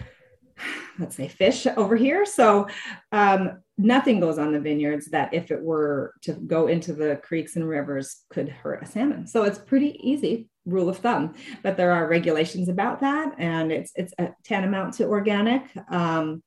[0.98, 2.26] Let's say fish over here.
[2.26, 2.68] So,
[3.12, 7.56] um, nothing goes on the vineyards that if it were to go into the creeks
[7.56, 11.92] and rivers could hurt a salmon so it's pretty easy rule of thumb but there
[11.92, 16.42] are regulations about that and it's it's a tantamount to organic um,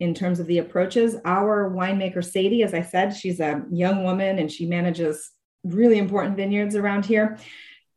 [0.00, 4.38] in terms of the approaches our winemaker sadie as i said she's a young woman
[4.38, 5.30] and she manages
[5.64, 7.38] really important vineyards around here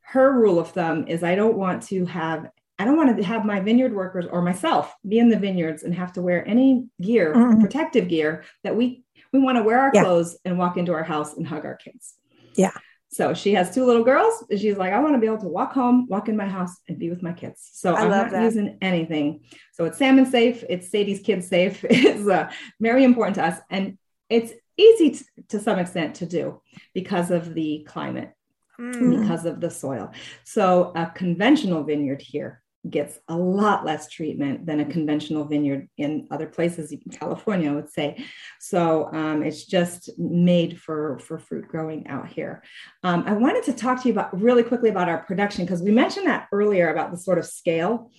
[0.01, 2.47] her rule of thumb is i don't want to have
[2.79, 5.93] I don't want to have my vineyard workers or myself be in the vineyards and
[5.95, 7.61] have to wear any gear, mm-hmm.
[7.61, 9.03] protective gear that we
[9.33, 10.03] we want to wear our yeah.
[10.03, 12.13] clothes and walk into our house and hug our kids.
[12.55, 12.71] Yeah.
[13.09, 14.43] So she has two little girls.
[14.49, 16.75] And she's like, I want to be able to walk home, walk in my house,
[16.87, 17.69] and be with my kids.
[17.73, 18.43] So I am not that.
[18.43, 19.41] using anything.
[19.73, 20.63] So it's salmon safe.
[20.69, 21.83] It's Sadie's kids safe.
[21.89, 23.97] It's uh, very important to us, and
[24.29, 26.61] it's easy to, to some extent to do
[26.93, 28.33] because of the climate,
[28.79, 29.21] mm.
[29.21, 30.11] because of the soil.
[30.43, 36.27] So a conventional vineyard here gets a lot less treatment than a conventional vineyard in
[36.31, 38.25] other places, California, I would say.
[38.59, 42.63] So um, it's just made for, for fruit growing out here.
[43.03, 45.91] Um, I wanted to talk to you about really quickly about our production because we
[45.91, 48.11] mentioned that earlier about the sort of scale.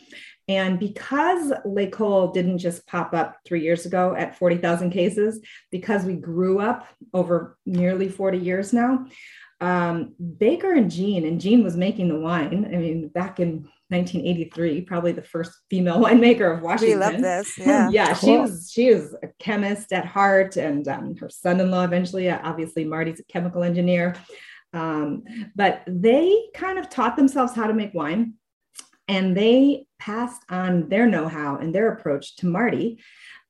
[0.49, 5.41] And because L'Ecole didn't just pop up three years ago at 40,000 cases,
[5.71, 9.07] because we grew up over nearly 40 years now,
[9.61, 12.65] um, Baker and Jean, and Jean was making the wine.
[12.73, 16.99] I mean, back in 1983, probably the first female winemaker of Washington.
[16.99, 17.59] We love this.
[17.59, 17.89] Yeah.
[17.91, 18.15] yeah.
[18.15, 18.29] Cool.
[18.29, 22.85] She was, she was a chemist at heart and um, her son-in-law eventually, uh, obviously
[22.85, 24.15] Marty's a chemical engineer.
[24.73, 25.25] Um,
[25.57, 28.35] but they kind of taught themselves how to make wine
[29.09, 32.99] and they passed on their know-how and their approach to Marty.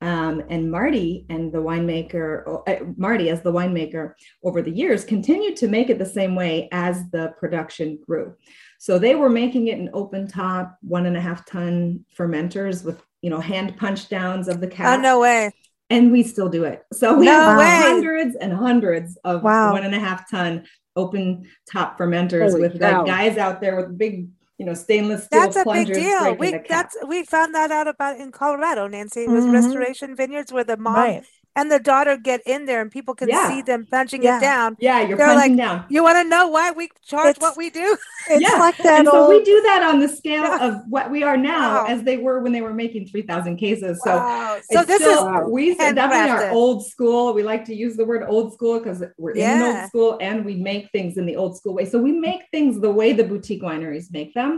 [0.01, 4.13] Um, and Marty and the winemaker, uh, Marty as the winemaker
[4.45, 8.37] over the years continued to make it the same way as the production grew.
[8.79, 13.03] So they were making it in open top, one and a half ton fermenters with,
[13.23, 14.99] you know, hand punch downs of the cap.
[14.99, 15.51] Oh, no way.
[15.91, 16.85] And we still do it.
[16.93, 17.81] So we no have way.
[17.93, 19.73] hundreds and hundreds of Wow.
[19.73, 20.65] one and a half ton
[20.97, 22.99] open top fermenters Holy with cow.
[22.99, 26.35] like guys out there with big, you know, stainless steel That's a big deal.
[26.37, 29.25] We that's we found that out about in Colorado, Nancy.
[29.25, 29.53] It was Mhm.
[29.55, 31.25] Restoration Vineyards where the mom Right.
[31.59, 33.49] And the daughter get in there and people can Yeah.
[33.51, 34.39] see them punching Yeah.
[34.39, 34.77] it down.
[34.79, 35.85] yeah, you're They're punching like, down.
[35.89, 37.89] You want to know why we charge It's- what we do?
[38.31, 39.29] It's Yeah, like that and so old.
[39.31, 40.67] we do that on the scale Yeah.
[40.67, 41.87] of what we are now Wow.
[41.89, 44.57] as they were when they were making 3000 cases so wow.
[44.71, 48.23] So this still, is we definitely are old school we like to use the word
[48.29, 51.73] old school because we're in old school and we make things in the old school
[51.79, 54.53] way so we make things the way the boutique wineries make them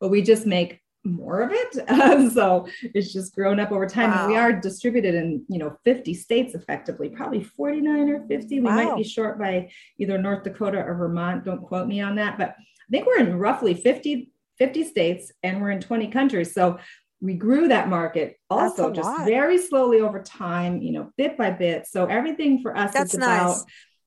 [0.00, 0.70] but we just make
[1.04, 1.74] more of it.
[2.34, 4.12] So it's just grown up over time.
[4.12, 8.60] And we are distributed in you know 50 states effectively probably 49 or 50 we
[8.60, 11.44] might be short by either north dakota or vermont.
[11.44, 12.38] Don't quote me on that.
[12.38, 16.54] But i think we're in roughly 50 50 states and we're in 20 countries.
[16.54, 16.78] So
[17.20, 19.26] we grew that market also just lot.
[19.26, 21.86] very slowly over time you know bit by bit.
[21.86, 23.58] So everything for us That's is about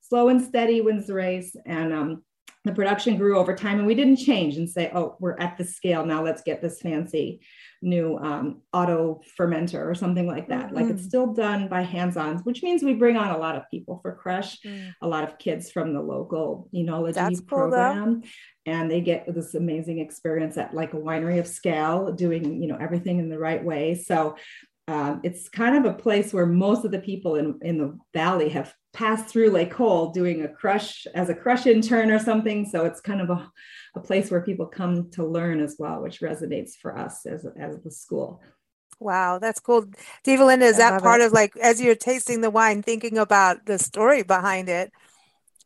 [0.01, 1.55] slow and steady wins the race.
[1.65, 2.23] And um,
[2.65, 5.63] the production grew over time and we didn't change and say oh we're at the
[5.63, 7.39] scale now let's get this fancy
[7.81, 11.07] new um, auto fermenter or something like that like it's Mhm.
[11.07, 14.59] still done by hands-on which means we bring on a lot of people for crush
[14.63, 14.93] Mm.
[15.01, 18.23] a lot of kids from the local enology That's cool, program
[18.65, 22.77] and they get this amazing experience at like a winery of scale doing you know
[22.77, 24.35] everything in the right way so
[24.87, 28.49] um, it's kind of a place where most of the people in, in the valley
[28.49, 32.65] have passed through L'Ecole doing a crush as a crush intern or something.
[32.65, 33.51] So it's kind of a,
[33.95, 37.81] a place where people come to learn as well, which resonates for us as, as
[37.83, 38.41] the school.
[38.99, 39.85] Wow, that's cool.
[40.23, 41.27] Diva Linda, is I that part it.
[41.27, 44.91] of like as you're tasting the wine, thinking about the story behind it?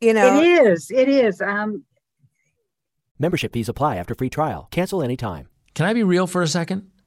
[0.02, 0.92] You know, It is.
[0.92, 1.42] It is.
[1.42, 1.86] Um,
[3.20, 4.68] Membership fees apply after free trial.
[4.72, 5.48] Cancel anytime.
[5.76, 6.91] Can I be real for a second?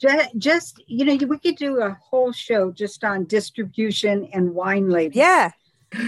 [0.00, 4.88] Ju- just you know, we could do a whole show just on distribution and wine
[4.90, 5.16] labels.
[5.16, 5.50] yeah.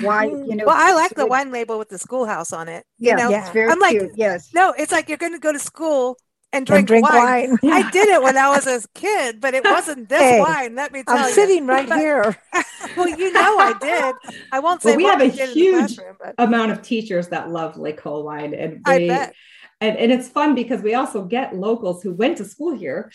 [0.03, 0.49] Why mm.
[0.49, 0.65] you know?
[0.67, 2.85] Well, I like the wine label with the schoolhouse on it.
[2.99, 4.13] You Yeah, know, it's very I'm like, cute.
[4.17, 4.51] Yes.
[4.53, 6.17] no, it's like you're going to go to school
[6.53, 7.57] and and drink, drink wine.
[7.63, 7.73] wine.
[7.73, 10.75] I did it when I was a kid, but it wasn't this Hey, wine.
[10.75, 11.35] Let me tell I'm you.
[11.35, 12.37] sitting right But- here.
[12.97, 14.15] well, you know, I did.
[14.51, 16.83] I won't say Well, we have a we did in the huge but amount of
[16.83, 18.55] teachers that love L'Ecole wine.
[18.55, 19.35] And I bet.
[19.81, 23.13] And, and it's fun because we also get locals who went to school here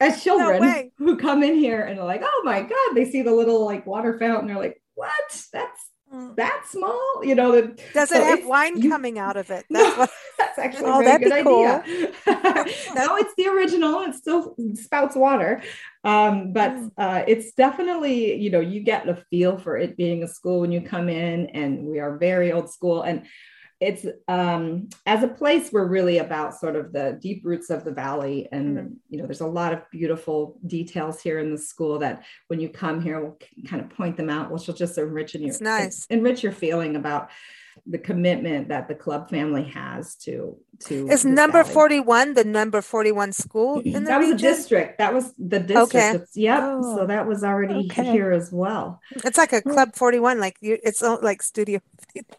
[0.00, 0.92] as children way.
[0.98, 3.86] who come in here and are like, oh my God, they see the little like
[3.86, 4.48] water fountain.
[4.48, 5.12] They're like, what?
[5.52, 5.80] That's
[6.10, 6.36] Mm.
[6.36, 7.20] that small?
[7.22, 9.66] You know, the, Does so it have wine you- coming out of it?
[9.68, 10.10] No, That's what.
[10.38, 12.12] that's actually Oh, a very good be idea.
[12.94, 14.00] no, it's the original.
[14.04, 15.62] It still spouts water.
[16.04, 16.90] Um, but Mm.
[16.96, 20.72] uh, it's definitely, you know, you get the feel for it being a school when
[20.72, 23.02] you come in, and we are very old school.
[23.02, 23.26] And
[23.80, 27.92] it's um, as a place, we're really about sort of the deep roots of the
[27.92, 28.48] valley.
[28.50, 28.96] And, Mm.
[29.08, 32.68] you know, there's a lot of beautiful details here in the school that when you
[32.68, 36.06] come here, we'll kind of point them out, which will just enrich your, It's nice.
[36.10, 37.30] enrich your feeling about
[37.86, 41.08] the commitment that the Clubb family has to to.
[41.08, 41.74] Is number valley.
[42.04, 44.98] 41 the number 41 school in the That was a district.
[44.98, 45.94] That was the district.
[45.94, 46.10] Okay.
[46.10, 46.60] It's- Yep.
[46.62, 48.04] Oh, so that was already okay.
[48.10, 49.00] here as well.
[49.24, 51.80] It's like a club 41, like you, it's all like studio.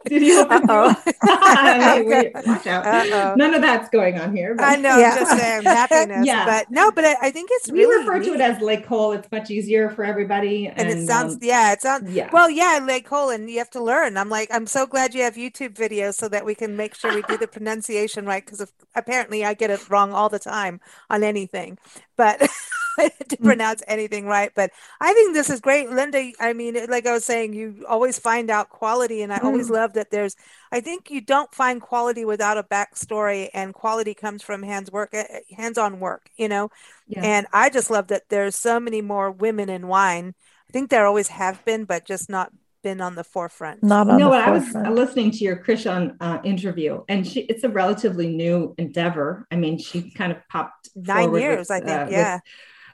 [0.08, 0.96] Studio Uh-oh.
[1.24, 2.86] Hey, wait, watch out.
[2.86, 3.36] Uh-oh.
[3.36, 4.56] None of that's going on here.
[4.56, 5.18] but- I know, Yeah.
[5.20, 6.26] Just saying happiness.
[6.30, 6.46] Yeah.
[6.46, 9.14] But no, but I, I think it's we really refer to it as L'Ecole.
[9.14, 10.68] It's much easier for everybody.
[10.68, 12.30] and it sounds um, yeah it sounds yeah.
[12.32, 15.24] well yeah Lake cole and you have to learn I'm like I'm so glad you
[15.24, 18.46] have YouTube videos so that we can make sure we do the pronunciation right?
[18.46, 21.78] Because apparently I get it wrong all the time on anything
[22.16, 22.40] but
[23.00, 23.44] to mm.
[23.44, 24.52] pronounce anything right.
[24.54, 25.90] But I think this is great.
[25.90, 29.70] Linda I mean like I was saying you always find out quality and I always
[29.70, 29.74] mm.
[29.74, 30.36] love that there's
[30.72, 35.10] I think you don't find quality without a backstory and quality comes from hands work
[35.14, 36.70] eh, eh, hands-on work you know?
[37.08, 37.22] Yeah.
[37.24, 40.36] and I just love that there's so many more women in wine.
[40.70, 42.52] I think there always have been, but just not
[42.82, 43.84] been on the forefront.
[43.84, 47.42] Not on no, the what I was listening to your Krishan uh, interview, and she
[47.42, 49.48] it's a relatively new endeavor.
[49.52, 51.90] I mean, she kind of popped Nine years, with, I think.
[51.90, 52.40] uh, with, yeah.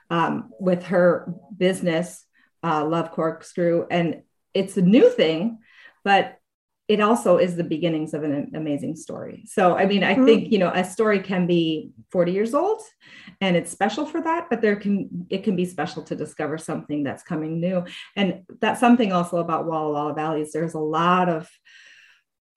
[0.09, 2.23] um, with her business,
[2.63, 4.23] uh, Love Corkscrew, and
[4.53, 5.59] it's a new thing,
[6.03, 6.37] but
[6.87, 9.43] it also is the beginnings of an amazing story.
[9.47, 10.25] So, I mean, I Mhm.
[10.25, 12.81] think you know a story can be 40 years old,
[13.41, 17.03] and it's special for that, but there can it can be special to discover something
[17.03, 17.83] that's coming new,
[18.15, 21.49] and that's something also about Walla Walla Valley is there's a lot of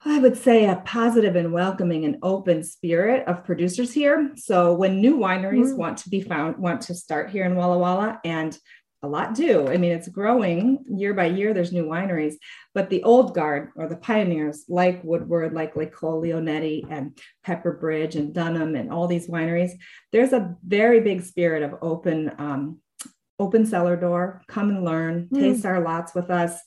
[0.05, 4.31] I would say a positive and welcoming and open spirit of producers here.
[4.37, 5.77] So when new wineries Mm.
[5.77, 8.57] want to be found, want to start here in Walla Walla, and
[9.03, 9.69] a lot do.
[9.69, 11.55] I mean, it's growing year by year.
[11.55, 12.35] There's new wineries,
[12.75, 18.17] but the old guard or the pioneers, like Woodward, like L'Ecole, Leonetti, and Pepper Bridge,
[18.17, 19.73] and Dunham, and all these wineries,
[20.11, 22.79] there's a very big spirit of open, um,
[23.39, 24.43] open cellar door.
[24.49, 25.39] Come and learn, Mm.
[25.39, 26.61] taste our lots with us.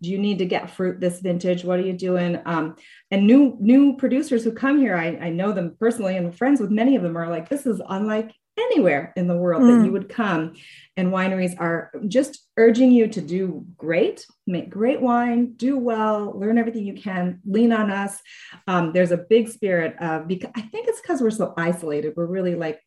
[0.00, 1.64] Do you need to get fruit this vintage?
[1.64, 2.38] What are you doing?
[2.46, 2.76] Um,
[3.10, 6.70] and new new producers who come here, I, I know them personally and friends with
[6.70, 9.86] many of them are like, this is unlike anywhere in the world that Mm.
[9.86, 10.54] you would come.
[10.96, 16.56] And wineries are just urging you to do great, make great wine, do well, learn
[16.58, 18.20] everything you can, lean on us.
[18.68, 22.14] Um, there's a big spirit of because I think it's because we're so isolated.
[22.16, 22.80] We're really like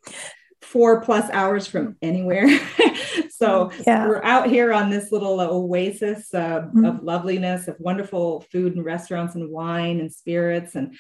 [0.61, 2.47] four plus hours from anywhere.
[3.29, 4.07] so Yeah.
[4.07, 6.87] we're out here on this little oasis uh, Mhm.
[6.87, 10.95] of loveliness, of wonderful food and restaurants and wine and spirits and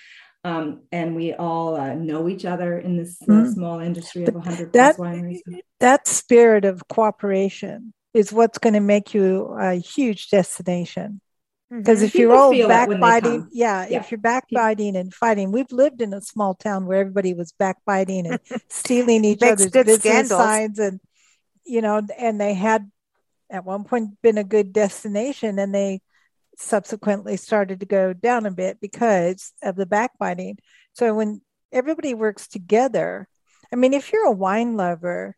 [0.47, 3.53] um, and we all uh, know each other in this Mhm.
[3.53, 5.41] small industry of 100 that plus wineries.
[5.79, 11.19] that spirit of cooperation is what's going to make you a huge destination.
[11.69, 13.99] Because if you're all feel it when they backbiting, yeah, Yeah.
[13.99, 18.25] if you're backbiting and fighting, we've lived in a small town where everybody was backbiting
[18.25, 18.39] and
[18.69, 20.29] stealing each other's business scandals.
[20.39, 21.01] signs, and
[21.65, 22.89] you know, and they had
[23.49, 25.99] at one point been a good destination, and they
[26.57, 30.57] subsequently started to go down a bit because of the backbiting.
[30.93, 31.41] So when
[31.71, 33.27] everybody works together,
[33.71, 35.35] I mean, if you're a wine lover,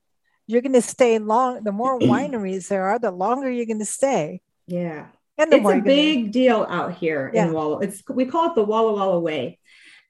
[0.47, 1.63] you're going to stay long.
[1.63, 4.41] The more wineries there are, the longer you're going to stay.
[4.67, 5.07] Yeah.
[5.37, 7.47] And the It's a big deal out here Yeah.
[7.47, 7.79] in Walla.
[7.79, 9.57] It's we call it the Walla Walla Way.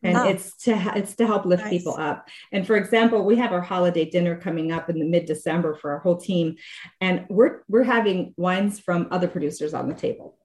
[0.01, 0.28] And Ah.
[0.30, 1.72] it's to it's to help lift Nice.
[1.72, 2.30] people up.
[2.53, 5.91] And for example, we have our holiday dinner coming up in the mid December for
[5.91, 6.55] our whole team,
[7.01, 10.38] and we're we're having wines from other producers on the table.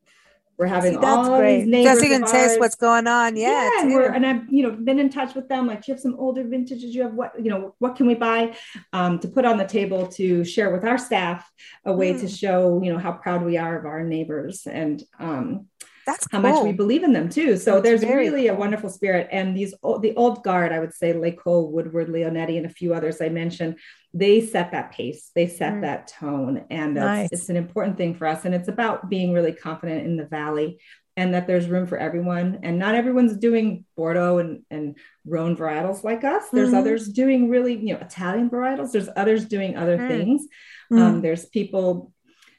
[0.56, 1.58] We're having See, that's all great.
[1.60, 2.58] these neighbors Just so you can of taste ours.
[2.60, 3.36] what's going on.
[3.36, 3.70] Yeah.
[3.80, 5.66] and we're and I've you know been in touch with them.
[5.66, 6.94] Like, do you have some older vintages?
[6.94, 7.74] You have what you know?
[7.78, 8.54] What can we buy
[8.92, 11.50] um, to put on the table to share with our staff
[11.84, 12.38] a way to Mm.
[12.38, 15.66] show you know how proud we are of our neighbors and um,
[16.06, 16.50] That's how cool.
[16.50, 17.56] much we believe in them too.
[17.56, 19.28] So That's there's very really a wonderful spirit.
[19.32, 23.20] And these the old guard, I would say, L'Ecole, Woodward, Leonetti, and a few others
[23.20, 23.78] I mentioned,
[24.16, 25.80] they set that pace, they set Mm.
[25.82, 27.28] that tone, and it's- Nice.
[27.32, 28.44] it's an important thing for us.
[28.44, 30.78] And it's about being really confident in the valley.
[31.16, 36.02] And that there's room for everyone, and not everyone's doing Bordeaux and, and Rhone varietals
[36.02, 36.48] like us.
[36.52, 36.78] There's Mhm.
[36.78, 38.90] others doing really, you know, Italian varietals.
[38.90, 40.08] There's others doing other Mm.
[40.08, 40.48] things.
[40.92, 40.98] Mm.
[41.00, 42.12] Um, there's people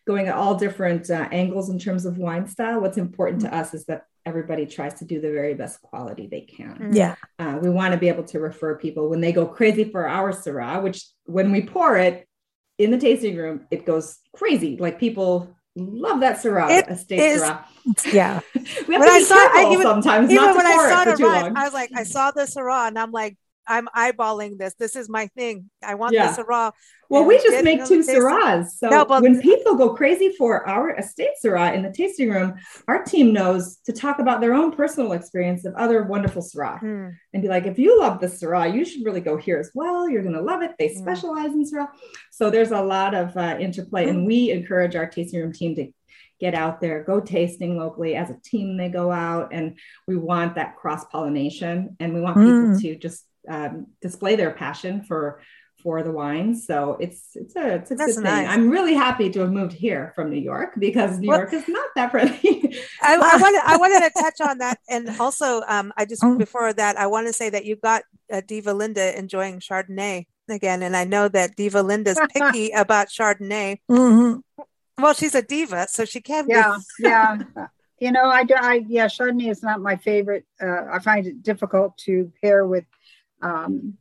[0.08, 2.80] going at all different uh, angles in terms of wine style.
[2.80, 6.42] What's important to us is that everybody tries to do the very best quality they
[6.42, 6.76] can.
[6.76, 6.96] Mm.
[6.96, 7.16] yeah.
[7.40, 10.32] Uh, we want to be able to refer people when they go crazy for our
[10.34, 12.28] Syrah, which when we pour it
[12.78, 14.78] in the tasting room, it goes crazy.
[14.78, 17.64] Like people love that Syrah, It estate is- Syrah.
[18.14, 18.40] Yeah.
[18.56, 20.66] We have When to I be saw- I careful even- sometimes Even not to when
[20.66, 21.58] I saw it it for too arrive, long.
[21.58, 23.38] I was like, I saw the Syrah and I'm like,
[23.68, 24.74] I'm eyeballing this.
[24.76, 25.70] This is my thing.
[25.84, 26.32] I want Yeah.
[26.32, 26.72] the Syrah.
[27.10, 28.00] Well, and we just make two.
[28.04, 28.68] Syrahs.
[28.78, 32.56] So No, but- when people go crazy for our estate Syrah in the tasting room,
[32.88, 37.08] our team knows to talk about their own personal experience of other wonderful Syrah Hmm.
[37.34, 40.10] and be like, if you love the Syrah, you should really go here as well.
[40.10, 40.72] You're going to love it.
[40.80, 40.98] They Yeah.
[41.00, 41.90] specialize in Syrah.
[42.32, 45.92] So there's a lot of uh, interplay, and we encourage our tasting room team to
[46.40, 48.16] get out there, go tasting locally.
[48.16, 52.36] As a team, they go out, and we want that cross pollination, and we want
[52.38, 52.82] people Mm.
[52.82, 55.42] to just um, display their passion for
[55.84, 56.66] for the wines.
[56.66, 58.40] So it's it's a it's a That's good nice.
[58.40, 58.48] thing.
[58.50, 61.68] I'm really happy to have moved here from New York because New Well- York is
[61.68, 62.74] not that friendly.
[63.02, 66.38] I, I wanted I wanted to touch on that, and also um, I just Oh.
[66.38, 70.82] before that I want to say that you got uh, Diva Linda enjoying Chardonnay again,
[70.82, 73.80] and I know that Diva Linda's picky about Chardonnay.
[73.90, 74.42] Mhm.
[74.98, 77.04] Well, she's a diva, so she can yeah be.
[77.10, 77.38] yeah
[78.00, 81.42] you know i do i yeah chardonnay is not my favorite uh, i find it
[81.44, 82.84] difficult to pair with
[83.42, 83.98] um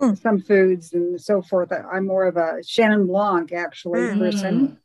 [0.00, 0.20] Mm.
[0.20, 4.18] some foods and so forth I- i'm more of a Chenin Blanc actually Mm.
[4.18, 4.78] person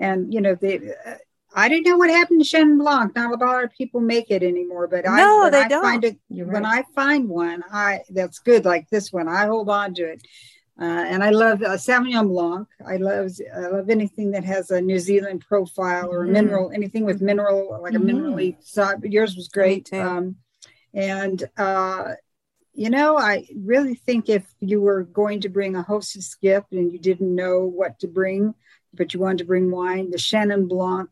[0.00, 1.14] and you know they uh,
[1.54, 3.14] I didn't know what happened to Chenin Blanc.
[3.14, 6.02] Not a lot of people make it anymore, but I, No, when they I find
[6.02, 6.14] don't.
[6.14, 6.78] it You're when right.
[6.86, 9.28] I find one, I that's good like this one.
[9.28, 10.22] I hold on to it,
[10.80, 12.66] uh, and I love uh, Sauvignon Blanc.
[12.86, 16.30] I love I love anything that has a New Zealand profile or Mhm.
[16.32, 18.08] mineral, anything with mineral like a Mhm.
[18.10, 19.02] minerally side.
[19.02, 20.36] But yours was great, um,
[20.94, 22.14] and uh,
[22.74, 26.92] you know I really think if you were going to bring a hostess gift and
[26.92, 28.54] you didn't know what to bring,
[28.94, 31.10] but you wanted to bring wine, the Chenin Blanc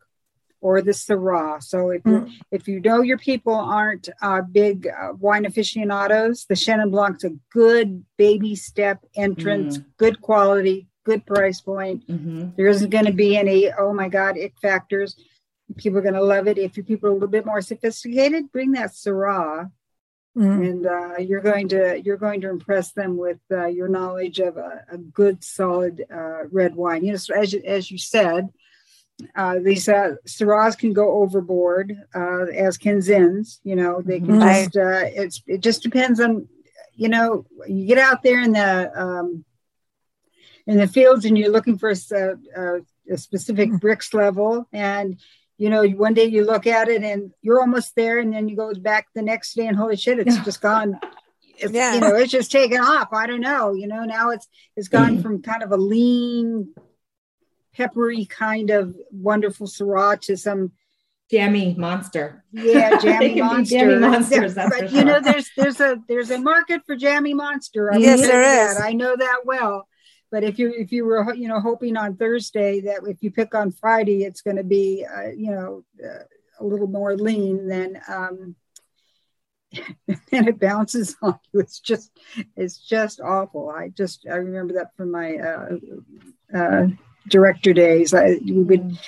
[0.63, 1.63] or the Syrah.
[1.63, 2.31] So if you Mm.
[2.51, 7.31] if you know your people aren't uh, big uh, wine aficionados, the Chenin Blanc's a
[7.53, 12.07] good baby step entrance, good quality, good price point.
[12.09, 12.57] Mhm.
[12.57, 15.17] There isn't going to be any oh my god it factors.
[15.77, 16.59] People are going to love it.
[16.59, 19.71] If your people are a little bit more sophisticated, bring that Syrah,
[20.37, 20.65] Mhm.
[20.69, 24.57] and uh, you're going to you're going to impress them with uh, your knowledge of
[24.57, 27.05] a, a good solid uh, red wine.
[27.05, 28.49] You know, so as you, as you said,
[29.35, 33.59] uh, these uh, Syrahs can go overboard, uh, as can Zins.
[33.65, 34.63] You know, they can Right.
[34.63, 36.47] just uh, it's it just depends on
[36.95, 39.45] you know you get out there in the um,
[40.67, 41.97] in the fields and you're looking for a
[43.17, 45.19] specific Brix level and
[45.61, 48.57] you know one day you look at it and you're almost there and then you
[48.57, 50.99] go back the next day and holy shit it's just gone
[51.59, 51.95] it's, Yeah.
[51.95, 55.13] you know it's just taken off i don't know you know now it's it's gone
[55.13, 55.23] mm-hmm.
[55.23, 56.73] from kind of a lean
[57.77, 60.73] peppery kind of wonderful Syrah to some
[61.31, 62.43] Jammy monster.
[62.53, 66.39] yeah jammy monster jammy monsters, Yeah, that's but you know there's there's a there's a
[66.39, 68.71] market for jammy monster I Yes, there you that.
[68.77, 68.81] is.
[68.83, 69.87] i know that well
[70.31, 73.55] but if you if you were you know hoping on thursday that if you pick
[73.55, 76.25] on friday it's going to be uh, you know uh,
[76.61, 78.55] a little more lean then um
[80.33, 81.61] and it bounces on you.
[81.61, 82.11] It's just
[82.57, 83.71] it's just awful.
[83.71, 85.69] I just i remember that from my uh,
[86.57, 86.87] uh
[87.29, 88.15] director days.
[88.15, 88.99] I we would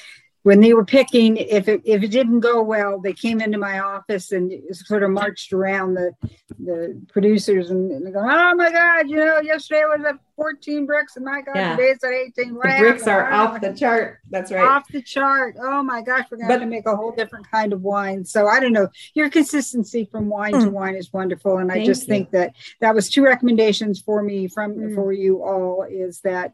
[0.45, 3.79] when they were picking, if it if it didn't go well, they came into my
[3.79, 6.13] office and sort of marched around the
[6.59, 10.87] the producers and, and they go, "Oh my God, you know, yesterday was at 14
[10.87, 11.77] Brix, and my God, Yeah.
[11.77, 12.55] today's at 18.
[12.57, 14.19] What The Brix are off the chart.
[14.31, 14.65] That's right.
[14.69, 15.57] off the chart.
[15.61, 18.25] Oh my gosh, we're have to make a whole different kind of wine.
[18.25, 18.89] So I don't know.
[19.15, 20.73] Your consistency from wine to Mm.
[20.73, 22.07] wine is wonderful, and I just you.
[22.09, 24.95] think that that was two recommendations for me from Mm.
[24.97, 25.83] for you all.
[25.89, 26.53] Is that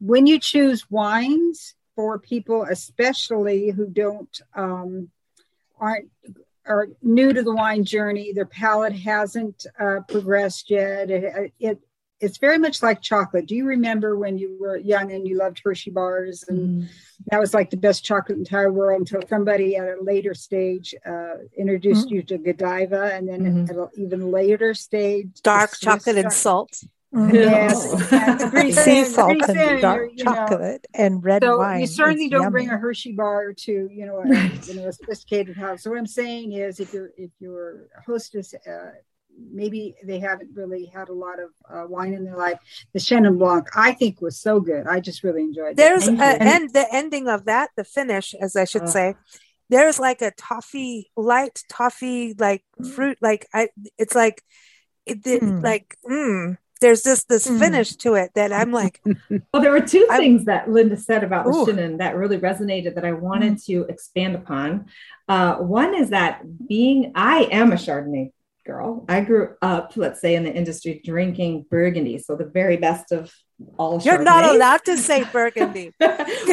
[0.00, 5.10] when you choose wines for people, especially who don't um,
[5.78, 6.08] aren't
[6.66, 11.10] are new to the wine journey, their palate hasn't uh, progressed yet.
[11.10, 11.78] It, it
[12.20, 13.46] it's very much like chocolate.
[13.46, 16.88] Do you remember when you were young and you loved Hershey bars and Mm.
[17.30, 20.34] that was like the best chocolate in the entire world until somebody at a later
[20.34, 23.70] stage uh, introduced you to Godiva, and then Mhm.
[23.70, 26.84] at an even later stage, Dark chocolate and salt.
[27.12, 27.32] Mhm.
[27.34, 27.90] Yes,
[28.84, 31.80] sea soon- salt pretty soon and dark you're, know, chocolate and red so wine.
[31.80, 34.68] you certainly don't bring a Hershey bar to you know a, Right.
[34.68, 35.82] you know a sophisticated house.
[35.82, 38.92] So what I'm saying is, if you're if your hostess, uh,
[39.52, 42.58] maybe they haven't really had a lot of uh, wine in their life.
[42.92, 44.86] The Chenin Blanc, I think, was so good.
[44.86, 45.76] I just really enjoyed it.
[45.78, 48.88] There's a, and the ending of that, the finish, as I should Ugh.
[48.88, 49.14] say,
[49.68, 52.62] there's like a toffee, light toffee, like
[52.94, 54.42] fruit, like I, it's like,
[55.06, 55.62] it, it Mm.
[55.64, 57.58] like, mm, there's just this Mm.
[57.58, 59.00] finish to it that I'm like,
[59.52, 61.46] Well, there were two I- things that Linda said about.
[61.46, 64.86] Chenin that really resonated that I wanted to expand upon.
[65.28, 68.32] Uh, one is that being, I am a Chardonnay
[68.66, 69.04] girl.
[69.08, 73.32] I grew up, let's say, in the industry drinking Burgundy, so the very best of
[73.78, 74.00] all.
[74.00, 75.92] you're not allowed to say Burgundy.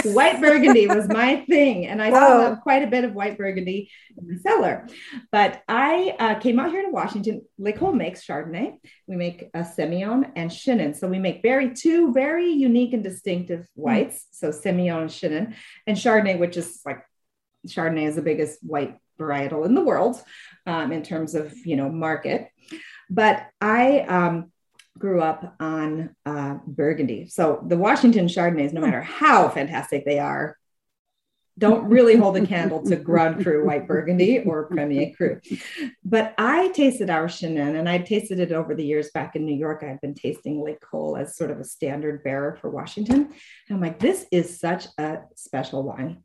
[0.03, 3.89] white Burgundy was my thing, and I still have quite a bit of white Burgundy
[4.17, 4.87] in the cellar.
[5.31, 7.41] But I uh, came out here to Washington.
[7.57, 8.77] L'Ecole makes Chardonnay.
[9.07, 10.95] We make a Semillon and Chenin.
[10.95, 14.25] So we make very two very unique and distinctive whites.
[14.31, 15.55] So Semillon and Chenin,
[15.85, 17.03] and Chardonnay, which is like
[17.67, 20.21] Chardonnay is the biggest white varietal in the world
[20.65, 22.49] um, in terms of you know market.
[23.09, 24.51] But I um,
[24.97, 27.27] grew up on uh, Burgundy.
[27.27, 30.57] So the Washington Chardonnays, no matter how fantastic they are,
[31.59, 35.39] don't really hold a candle to Grand Cru White Burgundy or Premier Cru.
[36.05, 39.55] But I tasted our Chenin and I tasted it over the years back in New
[39.55, 39.83] York.
[39.83, 43.15] I've been tasting L'Ecole as sort of a standard bearer for Washington.
[43.15, 46.21] And I'm like, this is such a special wine.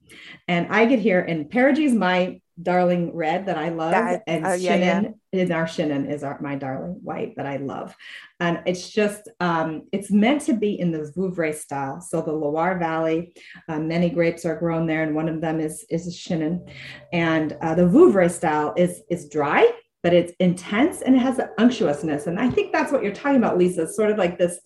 [0.49, 4.51] And I get here, and Perigee my darling red that I love, yeah, and uh,
[4.53, 5.43] yeah, Chenin yeah.
[5.43, 7.95] in our Chenin is our, my darling white that I love.
[8.41, 12.01] And it's just, um, it's meant to be in the Vouvray style.
[12.01, 13.35] So the Loire Valley,
[13.69, 16.69] uh, many grapes are grown there, and one of them is is Chenin.
[17.13, 19.71] And uh, the Vouvray style is is dry,
[20.03, 22.27] but it's intense and it has an unctuousness.
[22.27, 23.87] And I think that's what you're talking about, Lisa.
[23.87, 24.59] Sort of like this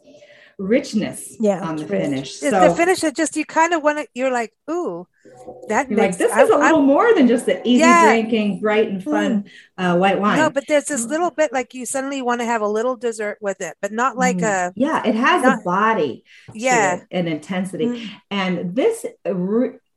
[0.59, 2.03] richness yeah, on the rich.
[2.03, 2.37] finish.
[2.37, 5.07] So the finish it just you kind of want to you're like, ooh,
[5.69, 8.07] that makes, like this is a little I'm, more than just the easy yeah.
[8.07, 9.49] drinking, bright and fun mm.
[9.77, 10.39] uh, white wine.
[10.39, 13.39] No, but there's this little bit like you suddenly want to have a little dessert
[13.41, 14.45] with it, but not like mm.
[14.45, 17.87] a yeah, it has not, a body, yeah, and intensity.
[17.87, 18.11] Mm.
[18.31, 19.05] And this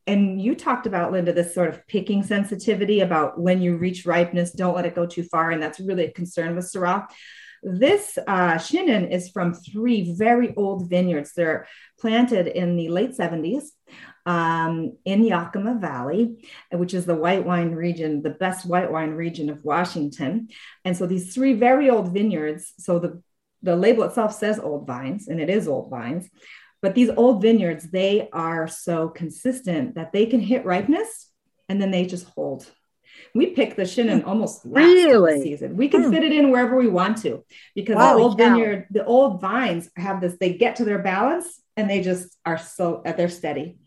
[0.07, 4.51] and you talked about linda this sort of picking sensitivity about when you reach ripeness
[4.51, 7.05] don't let it go too far and that's really a concern with syrah
[7.63, 11.33] this uh, is from three very old vineyards.
[11.33, 11.67] They're
[11.99, 13.63] planted in the late 70s
[14.25, 19.49] um, in Yakima Valley, which is the white wine region, the best white wine region
[19.49, 20.49] of Washington.
[20.85, 23.21] And so these three very old vineyards, so the,
[23.61, 26.29] the label itself says old vines, and it is old vines.
[26.81, 31.29] But these old vineyards, they are so consistent that they can hit ripeness
[31.67, 32.65] and then they just hold
[33.35, 35.77] we pick the Chenin almost really season.
[35.77, 36.11] We can hmm.
[36.11, 37.43] fit it in wherever we want to
[37.75, 41.61] because wow, the old vineyard, the old vines have this, they get to their balance
[41.77, 43.77] and they just are so at they're steady.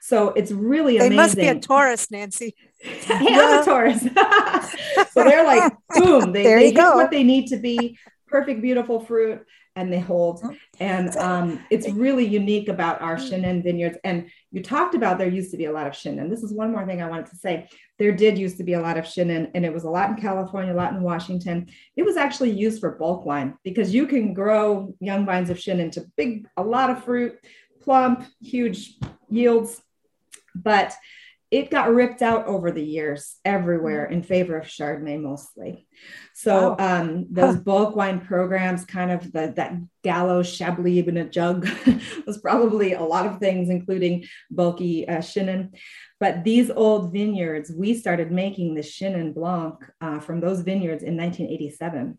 [0.00, 1.10] So it's really amazing.
[1.10, 2.54] They must be a Taurus, Nancy.
[2.84, 3.62] yeah, yeah.
[3.62, 4.02] a Taurus.
[5.12, 7.98] so they're like, boom, they, they get what they need to be.
[8.28, 9.44] Perfect, beautiful fruit
[9.76, 10.40] and they hold.
[10.40, 10.54] Mm-hmm.
[10.80, 13.30] And um, it's really unique about our mm.
[13.30, 13.98] Chenin vineyards.
[14.02, 16.30] And you talked about there used to be a lot of Chenin.
[16.30, 17.68] This is one more thing I wanted to say.
[17.98, 20.16] There did used to be a lot of Chenin, and it was a lot in
[20.16, 21.68] California, a lot in Washington.
[21.94, 25.92] It was actually used for bulk wine because you can grow young vines of Chenin
[25.92, 27.38] to big, a lot of fruit,
[27.82, 28.94] plump, huge
[29.28, 29.82] yields.
[30.54, 30.94] But
[31.56, 34.12] it got ripped out over the years everywhere mm.
[34.12, 35.86] in favor of Chardonnay mostly.
[36.34, 37.00] So wow.
[37.00, 37.60] um, those huh.
[37.62, 39.72] bulk wine programs, kind of the, that
[40.04, 41.66] Gallo's Chablis in a jug,
[42.26, 45.70] was probably a lot of things, including bulky uh, Chenin.
[46.20, 51.16] But these old vineyards, we started making the Chenin Blanc uh, from those vineyards in
[51.16, 52.18] 1987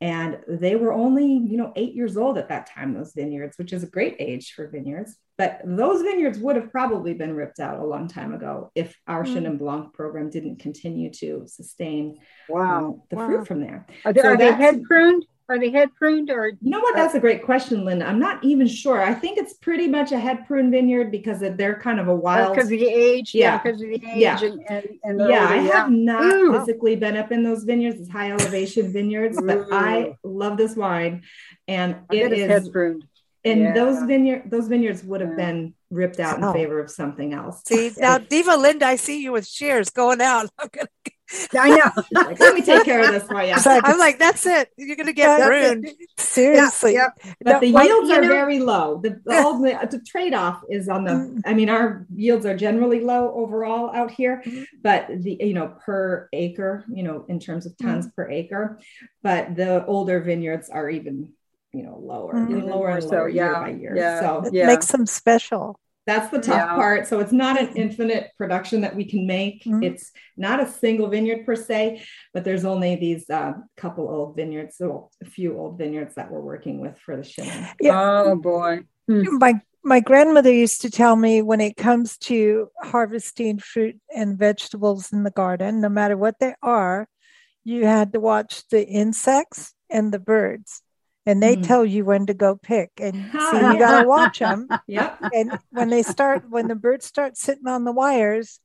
[0.00, 3.72] and they were only you know eight years old at that time those vineyards which
[3.72, 7.80] is a great age for vineyards but those vineyards would have probably been ripped out
[7.80, 9.34] a long time ago if our mm.
[9.34, 12.18] Chenin Blanc program didn't continue to sustain
[12.48, 12.78] wow.
[12.78, 13.26] Um, the wow.
[13.26, 13.86] fruit from there.
[14.04, 15.26] Are they, so are they head pruned?
[15.52, 16.48] Are they head pruned or?
[16.48, 16.94] You know what?
[16.94, 18.06] Uh, That's a great question, Linda.
[18.06, 19.02] I'm not even sure.
[19.02, 22.14] I think it's pretty much a head pruned vineyard because they're kind of a oh,
[22.14, 22.54] wild.
[22.54, 23.34] Because of the age.
[23.34, 23.58] Yeah.
[23.58, 24.16] Because of the age.
[24.16, 24.40] Yeah.
[24.42, 25.42] And, and, and yeah.
[25.42, 26.58] Older, I have not Ooh.
[26.58, 29.68] physically been up in those vineyards, these high elevation vineyards, but Ooh.
[29.70, 31.22] I love this wine,
[31.68, 33.04] and I it is head pruned
[33.44, 33.74] and yeah.
[33.74, 36.52] those vineyard those vineyards would have been ripped out in oh.
[36.52, 37.62] favor of something else.
[37.66, 40.50] See now, Diva Linda, I see you with shears going out.
[41.58, 42.02] i know.
[42.12, 43.54] like, Let me take care of this for you.
[43.56, 44.70] I'm like, that's it.
[44.76, 45.88] You're gonna get ruined.
[46.18, 46.94] Seriously.
[46.94, 47.32] Yeah, yeah.
[47.40, 49.00] But the yields are know, very low.
[49.02, 51.12] The, the, whole, the trade-off is on the.
[51.12, 51.40] Mm.
[51.46, 54.62] I mean, our yields are generally low overall out here, mm-hmm.
[54.82, 58.14] but the you know per acre, you know, in terms of tons mm.
[58.14, 58.78] per acre,
[59.22, 61.32] but the older vineyards are even
[61.72, 62.68] you know lower mm-hmm.
[62.68, 63.44] lower and lower so, yeah.
[63.44, 64.20] year by year yeah.
[64.20, 64.66] so it yeah.
[64.66, 66.74] makes them special that's the tough yeah.
[66.74, 69.82] part so it's not an infinite production that we can make mm-hmm.
[69.82, 72.02] it's not a single vineyard per se
[72.34, 76.40] but there's only these uh, couple old vineyards so a few old vineyards that we're
[76.40, 77.68] working with for the Chenin.
[77.80, 78.22] yeah.
[78.26, 79.38] oh boy hmm.
[79.38, 85.12] my my grandmother used to tell me when it comes to harvesting fruit and vegetables
[85.12, 87.06] in the garden no matter what they are
[87.64, 90.82] you had to watch the insects and the birds
[91.26, 91.66] and they mm.
[91.66, 95.58] tell you when to go pick and so you got to watch them yep and
[95.70, 98.60] when they start when the birds start sitting on the wires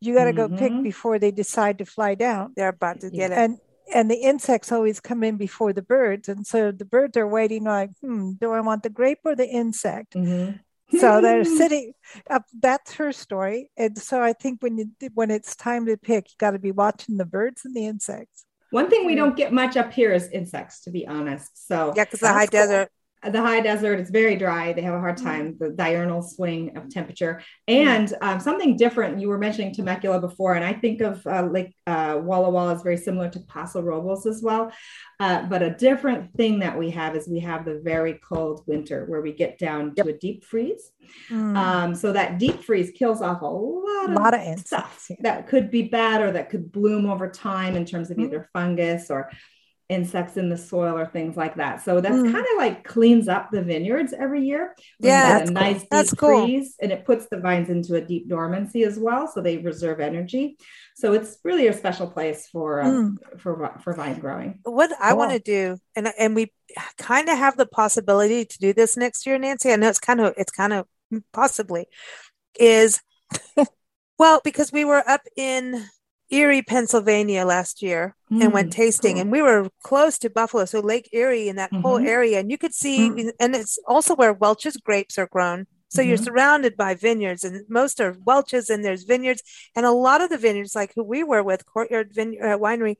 [0.00, 0.54] you got to mm-hmm.
[0.54, 0.82] go pick mm-hmm.
[0.82, 3.58] before they decide to fly down they're about to get it and
[3.94, 7.64] and the insects always come in before the birds and so the birds are waiting
[7.64, 10.56] like hmm do i want the grape or the insect mm-hmm.
[10.98, 11.92] so they're sitting
[12.30, 16.30] up that's her story and so i think when you when it's time to pick
[16.30, 19.24] you got to be watching the birds and the insects one thing we mm-hmm.
[19.24, 21.66] don't get much up here is insects, to be honest.
[21.68, 22.60] So yeah, because the high cool.
[22.60, 22.88] desert.
[23.30, 25.22] The high desert it's very dry they have a hard Mm.
[25.22, 30.54] time the diurnal swing of temperature and um, something different you were mentioning temecula before
[30.54, 34.26] and i think of uh, lake uh, walla walla is very similar to paso robles
[34.26, 34.72] as well
[35.20, 39.04] uh, but a different thing that we have is we have the very cold winter
[39.06, 40.90] where we get down to a deep freeze
[41.30, 41.56] Mm.
[41.56, 44.66] um, so that deep freeze kills off a lot a of, lot of insects.
[44.68, 45.16] stuff yeah.
[45.20, 48.24] that could be bad or that could bloom over time in terms of Mhm.
[48.26, 49.28] either fungus or
[49.88, 51.82] insects in the soil or things like that.
[51.82, 52.32] So that's Mhm.
[52.32, 54.74] kind of like cleans up the vineyards every year.
[55.00, 55.62] Yeah, that's a cool.
[55.62, 56.46] nice deep That's cool.
[56.46, 60.00] freeze, and it puts the vines into a deep dormancy as well, so they reserve
[60.00, 60.56] energy.
[60.96, 63.16] So it's really a special place for uh, Mm.
[63.38, 64.60] for for vine growing.
[64.64, 66.52] what I want to do, and and we
[66.98, 69.72] kind of have the possibility to do this next year, Nancy.
[69.72, 70.86] I know it's kind of it's kind of
[71.32, 71.86] possibly
[72.58, 73.00] is
[74.18, 75.84] well because we were up in
[76.32, 79.20] Erie, Pennsylvania last year and went Mm, tasting, cool.
[79.20, 82.08] and we were close to Buffalo, so Lake Erie and that whole Mhm.
[82.08, 83.32] area, and you could see, Mm.
[83.38, 85.66] and it's also where Welch's grapes are grown.
[85.90, 86.24] So you're Mhm.
[86.24, 89.42] surrounded by vineyards, and most are Welch's, and there's vineyards,
[89.76, 92.96] and a lot of the vineyards, like who we were with, Courtyard Vine- uh, Winery,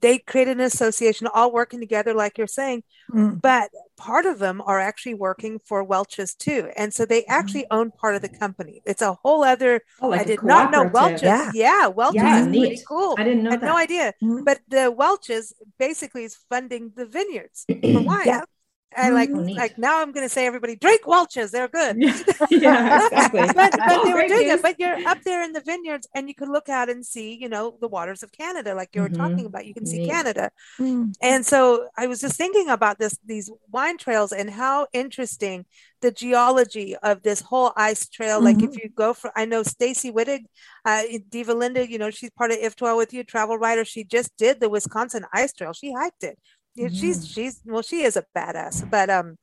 [0.00, 2.84] they created an association, all working together, like you're saying.
[3.12, 3.42] Mm.
[3.42, 7.90] But part of them are actually working for Welch's too, and so they actually own
[7.90, 8.82] part of the company.
[8.84, 9.80] It's a whole other.
[10.00, 10.84] Oh, like I a did not know.
[10.92, 11.22] Welch's.
[11.22, 11.50] Yeah.
[11.54, 13.14] Yeah, Welch's Yeah, is pretty cool.
[13.18, 13.66] I didn't know I had that.
[13.66, 14.12] no idea.
[14.22, 14.44] Mhm.
[14.44, 18.26] But the Welch's basically is funding the vineyards for wine.
[18.26, 18.42] Yeah.
[18.96, 21.50] And like, Oh, like now I'm going to say everybody drink Welch's.
[21.50, 21.96] They're good.
[22.50, 23.40] yeah, exactly.
[23.54, 24.62] but, but they were doing it.
[24.62, 27.48] But you're up there in the vineyards, and you can look out and see, you
[27.48, 29.16] know, the waters of Canada, like you were Mhm.
[29.18, 29.66] talking about.
[29.66, 30.06] You can see.
[30.06, 30.50] Canada.
[30.78, 31.14] Mm.
[31.20, 35.66] And so I was just thinking about this, these wine trails, and how interesting
[36.02, 38.40] the geology of this whole ice trail.
[38.42, 40.44] Like if you go for, I know Stacy Wittig,
[40.84, 43.84] uh, Diva Linda, you know, she's part of IF12 with you, travel writer.
[43.84, 45.72] She just did the Wisconsin ice trail.
[45.72, 46.38] She hiked it.
[46.76, 49.38] You know, She's she's well, she is a badass, but um,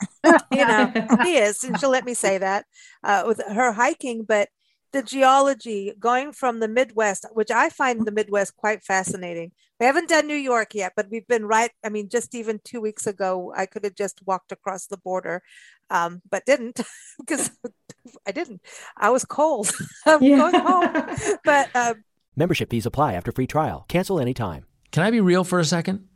[0.51, 0.91] you know,
[1.23, 2.65] she is, and she'll let me say that
[3.03, 4.23] uh, with her hiking.
[4.23, 4.49] But
[4.91, 9.51] the geology going from the Midwest, which I find the Midwest quite fascinating.
[9.79, 11.71] We haven't done New York yet, but we've been right.
[11.83, 15.41] I mean, just even two weeks ago, I could have just walked across the border,
[15.89, 16.79] um, but didn't
[17.19, 17.51] because
[18.27, 18.61] I didn't.
[18.95, 19.71] I was cold.
[20.05, 21.17] I'm going home.
[21.43, 21.95] But uh,
[22.35, 23.85] Membership fees apply after free trial.
[23.87, 24.65] Cancel anytime.
[24.91, 26.07] Can I be real for a second?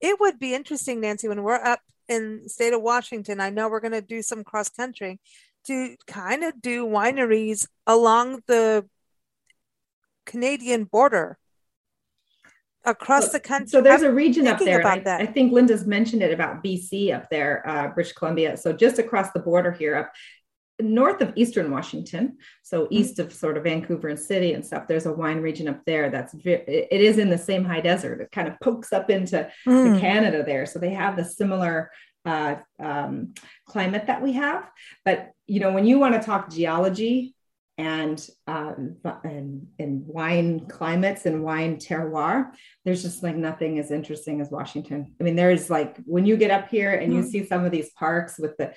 [0.00, 3.40] It would be interesting, Nancy, when we're up in the state of Washington.
[3.40, 5.20] I know we're going to do some cross country
[5.66, 8.86] to kind of do wineries along the
[10.26, 11.38] Canadian border
[12.84, 13.68] across the country.
[13.68, 14.84] So there's a region up there.
[14.86, 15.02] I.
[15.06, 18.56] I think Linda's mentioned it about BC up there, uh, British Columbia.
[18.56, 20.12] So just across the border here, up
[20.82, 22.94] north of Eastern Washington, so Mm-hmm.
[22.94, 24.86] east of sort of Vancouver and city and stuff.
[24.88, 28.20] There's a wine region up there that's ve- it is in the same high desert.
[28.20, 30.00] It kind of pokes up into Mm.
[30.00, 31.90] Canada there, so they have the similar
[32.24, 33.32] uh, um,
[33.66, 34.70] climate that we have.
[35.04, 37.34] But you know, when you want to talk geology
[37.78, 42.50] and um, and and wine climates and wine terroir,
[42.84, 45.14] there's just like nothing as interesting as Washington.
[45.18, 47.90] I mean, there's like when you get up here and you see some of these
[47.92, 48.74] parks with the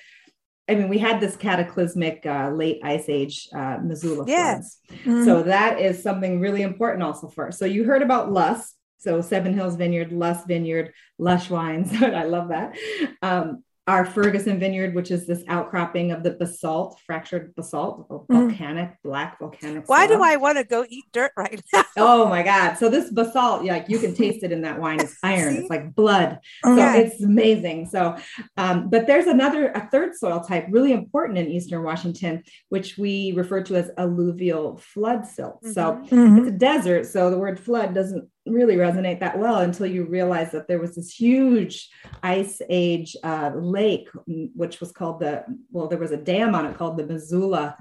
[0.70, 4.80] I mean, we had this cataclysmic uh, late ice age uh, Missoula Yes.
[4.94, 5.26] floods.
[5.26, 7.60] So that is something really important also for us.
[7.60, 8.74] So you heard about loess.
[8.98, 11.92] So Seven Hills Vineyard, Loess Vineyard, Lush Wines.
[12.02, 12.78] I love that.
[13.22, 19.38] Um, our Ferguson Vineyard, which is this outcropping of the basalt, fractured basalt, volcanic, black
[19.40, 19.90] volcanic.
[19.90, 20.22] Why do.
[20.24, 21.84] I want to go eat dirt right now?
[21.98, 22.76] Oh my God.
[22.76, 25.00] So this basalt, like you can taste it in that wine.
[25.02, 25.58] It's iron.
[25.58, 26.40] It's like blood.
[26.64, 26.96] So Yeah.
[26.96, 27.88] it's amazing.
[27.88, 28.16] So,
[28.58, 33.34] um, but there's another, a third soil type really important in Eastern Washington, which we
[33.34, 35.66] refer to as alluvial flood silt.
[35.66, 36.40] So Mhm.
[36.40, 37.06] it's a desert.
[37.06, 40.96] So the word flood doesn't really resonate that well until you realize that there was
[40.96, 41.90] this huge
[42.22, 46.66] ice age uh, lake, mm, which was called the, well, there was a dam on
[46.66, 47.76] it called the Missoula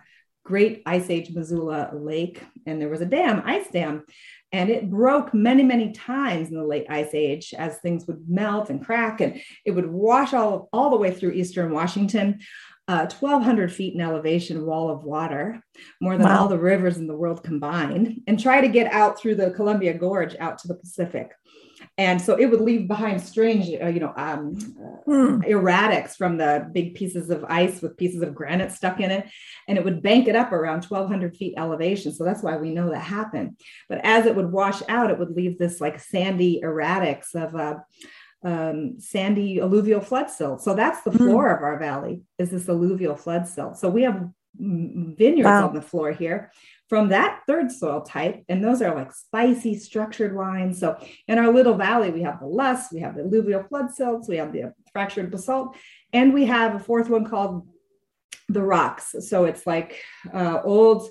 [0.45, 4.05] great ice age Missoula Lake, and there was a dam, ice dam,
[4.51, 8.69] and it broke many, many times in the late ice age as things would melt
[8.69, 12.41] and crack, and it would wash all, all the way through eastern Washington.
[12.89, 15.63] Uh, 1,200 feet in elevation wall of water,
[16.01, 16.41] more than wow.
[16.41, 19.95] all the rivers in the world combined, and try to get out through the Columbia
[19.95, 21.31] Gorge out to the Pacific.
[21.99, 24.57] And so it would leave behind strange uh, you know um,
[25.07, 29.29] uh, erratics from the big pieces of ice with pieces of granite stuck in it
[29.69, 32.13] and it would bank it up around 1200 feet elevation.
[32.13, 33.59] So that's why we know that happened.
[33.89, 37.77] But as it would wash out it would leave this like sandy erratics of uh,
[38.45, 41.19] um, sandy alluvial flood silt so that's the mm.
[41.19, 45.69] floor of our valley is this alluvial flood silt so we have vineyards wow.
[45.69, 46.51] on the floor here
[46.93, 48.45] from that third soil type.
[48.51, 50.79] And those are like spicy structured wines.
[50.79, 54.29] So in our little valley, we have the loess, we have the alluvial flood silts,
[54.29, 55.75] we have the fractured basalt,
[56.13, 57.67] and we have a fourth one called
[58.51, 59.15] the rocks.
[59.21, 60.03] So it's like
[60.35, 61.09] uh, old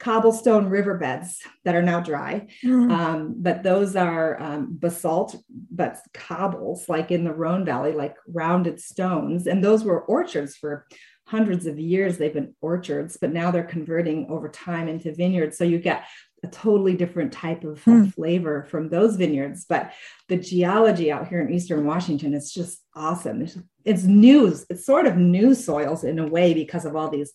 [0.00, 2.48] cobblestone riverbeds that are now dry.
[2.64, 2.90] Mm.
[2.90, 5.36] Um, but those are um, basalt,
[5.70, 9.46] but cobbles, like in the Rhone Valley, like rounded stones.
[9.46, 10.86] And those were orchards for
[11.26, 15.56] hundreds of years they've been orchards, but now they're converting over time into vineyards.
[15.56, 16.06] So you get
[16.42, 18.12] a totally different type of mm.
[18.14, 19.66] flavor from those vineyards.
[19.68, 19.92] But
[20.28, 23.42] the geology out here in Eastern Washington is just awesome.
[23.42, 27.32] It's, it's news, it's sort of new soils in a way because of all these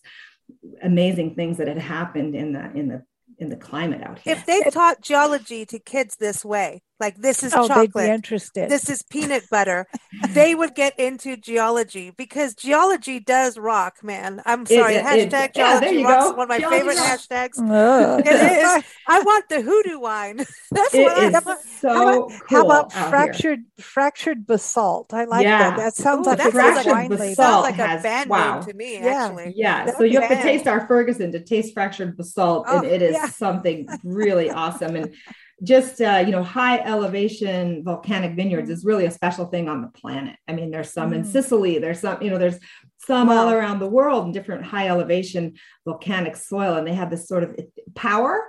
[0.82, 3.04] amazing things that had happened in the in the
[3.38, 4.34] in the climate out here.
[4.34, 8.10] If they taught geology to kids this way, like this is oh, chocolate, they'd be
[8.14, 8.70] interested.
[8.70, 9.86] this is peanut butter,
[10.30, 14.42] they would get into geology because geology does rock, man.
[14.46, 14.96] I'm sorry.
[14.96, 16.36] It, hashtag it, geology yeah, rocks go.
[16.36, 17.26] one of my geology favorite rocks.
[17.28, 18.20] hashtags.
[18.20, 18.26] It
[18.80, 18.84] is.
[19.08, 20.36] I want the hoodoo wine.
[20.70, 21.60] That's It what I want.
[21.60, 25.12] so how about, cool how about out fractured fractured basalt?
[25.12, 25.70] I like Yeah.
[25.70, 25.76] that.
[25.76, 27.36] That sounds Ooh, like that a sounds like, wine basalt.
[27.36, 28.54] sounds like has- a band wow.
[28.60, 29.24] name to me, Yeah.
[29.26, 29.52] actually.
[29.56, 32.86] Yeah, That'd so you have to taste our Ferguson to taste fractured basalt, Oh, and
[32.86, 33.26] it is yeah.
[33.26, 34.96] something really awesome.
[34.96, 35.14] And
[35.62, 39.88] just uh, you know, high elevation volcanic vineyards is really a special thing on the
[39.88, 40.36] planet.
[40.46, 41.26] I mean, there's some in Mm.
[41.32, 42.58] Sicily, there's some, you know, there's
[42.98, 45.54] some all around the world in different high elevation
[45.86, 47.56] volcanic soil, and they have this sort of
[47.94, 48.44] power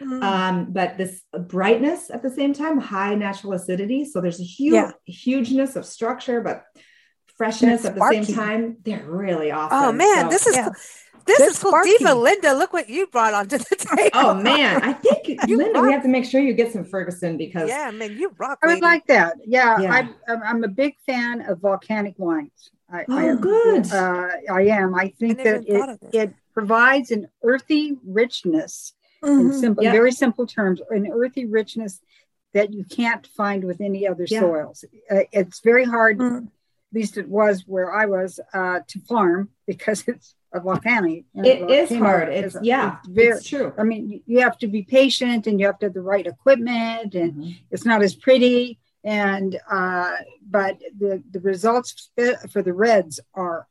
[0.00, 0.22] Mm.
[0.22, 4.04] um, but this brightness at the same time, high natural acidity.
[4.04, 4.92] So there's a huge Yeah.
[5.06, 6.62] hugeness of structure, but
[7.36, 8.76] freshness at the same time.
[8.84, 9.76] They're really awesome.
[9.76, 10.68] Oh man, So- this is yeah.
[11.28, 11.70] This They're is cool.
[11.70, 11.90] sparky.
[11.98, 14.10] Diva Linda, look what you brought onto the table.
[14.14, 17.36] Oh man, I think You Linda, we have to make sure you get some Ferguson
[17.36, 18.58] because yeah, man, you rock.
[18.62, 18.82] I would lady.
[18.82, 19.36] like that.
[19.46, 19.92] Yeah, Yeah.
[19.92, 22.70] I'm, I'm I'm a big fan of volcanic wines.
[22.90, 23.40] I, I oh am.
[23.40, 23.92] good.
[23.92, 24.94] Uh, I am.
[24.94, 29.60] I think never that even it, it provides an earthy richness in Mhm.
[29.60, 29.92] simple, Yeah.
[29.92, 32.00] very simple terms, an earthy richness
[32.54, 34.40] that you can't find with any other Yeah.
[34.40, 34.84] soils.
[35.10, 36.46] Uh, it's very hard, Mm.
[36.46, 36.52] at
[36.94, 41.24] least it was where I was, uh, to farm because it's a volcanic.
[41.34, 42.28] and it a is volcano hard.
[42.32, 43.36] is It's a- yeah, it's very.
[43.36, 43.72] it's true.
[43.78, 46.26] I mean, you- you have to be patient and you have to have the right
[46.26, 47.56] equipment and Mhm.
[47.70, 50.10] it's not as pretty and uh
[50.50, 52.10] but the the results
[52.50, 53.66] for the reds are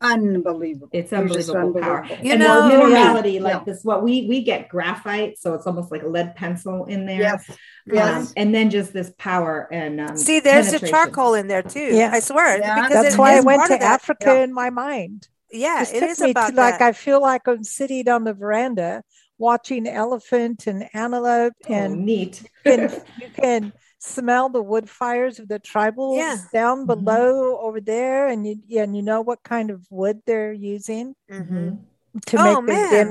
[0.00, 2.02] unbelievable It's They're unbelievable power.
[2.04, 2.24] unbelievable.
[2.26, 3.64] You and know- the minerality, like Yeah.
[3.64, 7.20] this, what we we get graphite, so it's almost like a lead pencil in there.
[7.20, 7.56] yes Um,
[7.92, 10.94] yes and then just this power and um, See, there's the penetration.
[10.94, 11.80] charcoal in there too.
[11.80, 12.10] Yeah.
[12.12, 12.58] I swear.
[12.58, 12.74] Yeah.
[12.76, 13.82] because That's it why I went to that.
[13.82, 14.44] Africa Yeah.
[14.44, 15.28] in my mind.
[15.50, 16.80] Yeah, it took is about to like.
[16.80, 19.02] I feel like I'm sitting on the veranda
[19.38, 22.42] watching elephant and antelope Oh, and neat.
[22.42, 22.90] you can,
[23.20, 26.38] you can smell the wood fires of the tribals Yeah.
[26.52, 26.86] down Mhm.
[26.86, 31.78] below over there and you and you know what kind of wood they're using Mhm.
[32.26, 33.08] to Oh, make their man.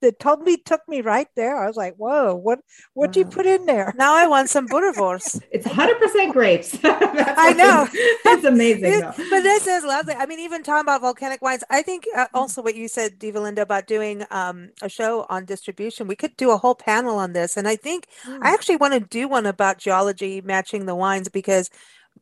[0.00, 0.12] Dinners.
[0.12, 1.56] It totally took me right there.
[1.56, 2.60] I was like, whoa, what
[2.94, 3.94] what'd you put in there?
[3.96, 5.40] Now I want some boerewors.
[5.50, 6.78] It's 100% grapes.
[6.84, 7.86] I know.
[7.92, 8.92] It's amazing.
[8.92, 10.14] It- but this is lovely.
[10.14, 13.40] I mean, even talking about volcanic wines, I think uh, also what you said, Diva
[13.40, 16.06] Linda, about doing um, a show on distribution.
[16.06, 18.06] We could do a whole panel on this, and I think
[18.42, 21.70] I actually want to do one about geology matching the wines because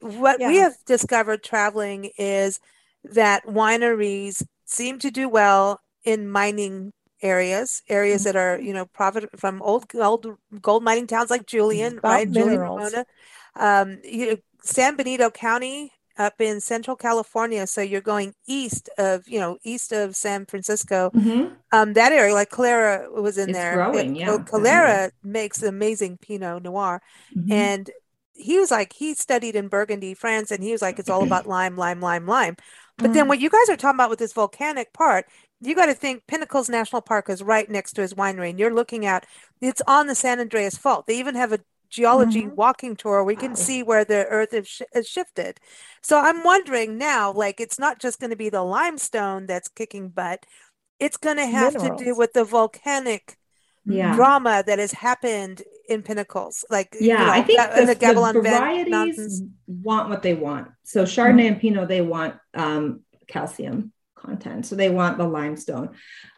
[0.00, 2.60] what we have discovered traveling is
[3.04, 6.92] that wineries seem to do well in mining
[7.26, 10.26] areas, areas that are you know profit from old gold
[10.62, 12.30] gold mining towns like Julian, right?
[12.30, 12.92] Julian, minerals.
[12.94, 13.04] Ramona.
[13.58, 17.66] Um, you know, San Benito County up in Central California.
[17.66, 21.56] So you're going east of you know east of San Francisco Mhm.
[21.72, 23.74] um, that area, like Calera was in It's there.
[23.74, 27.02] growing, It- yeah, Calera makes amazing Pinot Noir,
[27.36, 27.50] Mhm.
[27.50, 27.90] and
[28.32, 31.46] he was like he studied in Burgundy, France, and he was like it's all about
[31.56, 32.56] lime, lime, lime, lime.
[32.98, 33.28] But then Mm.
[33.28, 35.26] what you guys are talking about with this volcanic part,
[35.60, 38.74] you got to think Pinnacles National Park is right next to his winery, and you're
[38.74, 39.26] looking at
[39.60, 41.06] it's on the San Andreas Fault.
[41.06, 42.56] They even have a geology Mhm.
[42.56, 43.54] walking tour where you can Wow.
[43.56, 45.60] see where the earth has, sh- is shifted.
[46.02, 50.08] So I'm wondering now, like it's not just going to be the limestone that's kicking
[50.08, 50.44] butt.
[50.98, 52.00] it's going to have Minerals.
[52.00, 53.36] to do with the volcanic
[53.84, 54.14] Yeah.
[54.14, 57.94] drama that has happened in pinnacles, like you Yeah, know, I think that- the, the
[57.96, 60.68] Gavilan the varieties want what they want.
[60.84, 64.66] So Chardonnay and Pinot, they want um, calcium content.
[64.66, 65.90] So they want the limestone.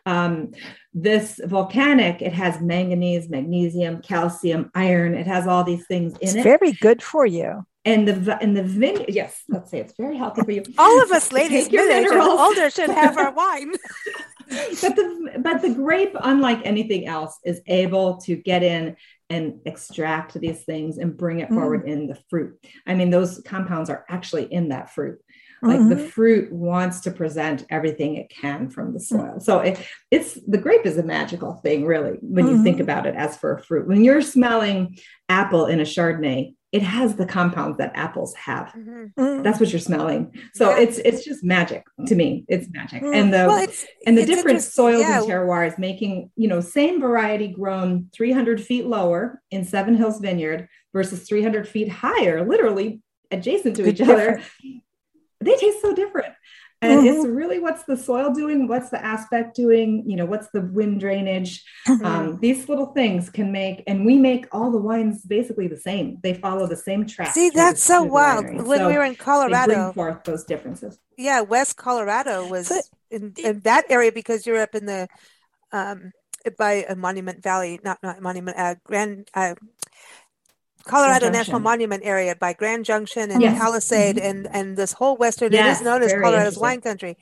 [0.06, 0.52] Um,
[0.94, 5.14] this volcanic, it has manganese, magnesium, calcium, iron.
[5.14, 6.42] It has all these things in It's it.
[6.42, 7.64] very good for you.
[7.84, 10.62] and the and the vineyard, yes, let's say it's very healthy for you.
[10.78, 13.72] All of us ladies, Take your middle-aged and older, should have our wine.
[14.48, 18.96] but the but the grape, unlike anything else, is able to get in
[19.30, 21.54] and extract these things and bring it Mm.
[21.54, 22.58] forward in the fruit.
[22.86, 25.18] I mean, those compounds are actually in that fruit.
[25.62, 26.08] Like the Mhm.
[26.10, 28.92] fruit wants to present everything it can from Mm.
[28.94, 29.40] the soil.
[29.40, 29.78] So it,
[30.10, 32.82] it's the grape is a magical thing, really, when you think Mhm.
[32.82, 33.88] about it as for a fruit.
[33.88, 34.96] When you're smelling
[35.28, 38.66] apple in a Chardonnay, it has the compounds that apples have.
[38.76, 39.12] Mhm.
[39.18, 39.42] Mm.
[39.42, 40.32] That's what you're smelling.
[40.54, 40.80] So Yeah.
[40.80, 42.44] it's it's just magic to me.
[42.46, 43.02] It's magic.
[43.02, 43.14] Mm.
[43.14, 46.60] And the Well, it's and the it's different soils yeah, and terroirs making you know
[46.60, 53.00] same variety grown 300 feet lower in seven hills vineyard versus 300 feet higher literally
[53.30, 54.44] adjacent to each other difference.
[55.40, 56.34] They taste so different
[56.80, 57.06] and Mhm.
[57.06, 61.00] it's really what's the soil doing what's the aspect doing you know what's the wind
[61.00, 62.06] drainage Mm-hmm.
[62.06, 66.18] um, these little things can make and we make all the wines basically the same
[66.22, 68.44] they follow the same track See, that's so wild.
[68.44, 72.70] When So we were in they bring Colorado, forth those differences yeah, West Colorado was
[73.10, 75.08] in, in that area because you're up in the
[75.72, 76.12] um
[76.56, 79.54] by uh, Monument Valley, not not Monument, uh, Grand uh,
[80.88, 81.62] Colorado Grand National Junction.
[81.62, 83.58] Monument area by Grand Junction and Yes.
[83.58, 84.24] Palisade Mhm.
[84.30, 85.52] and and this whole western.
[85.52, 87.16] it Yes, is known as Colorado's wine country.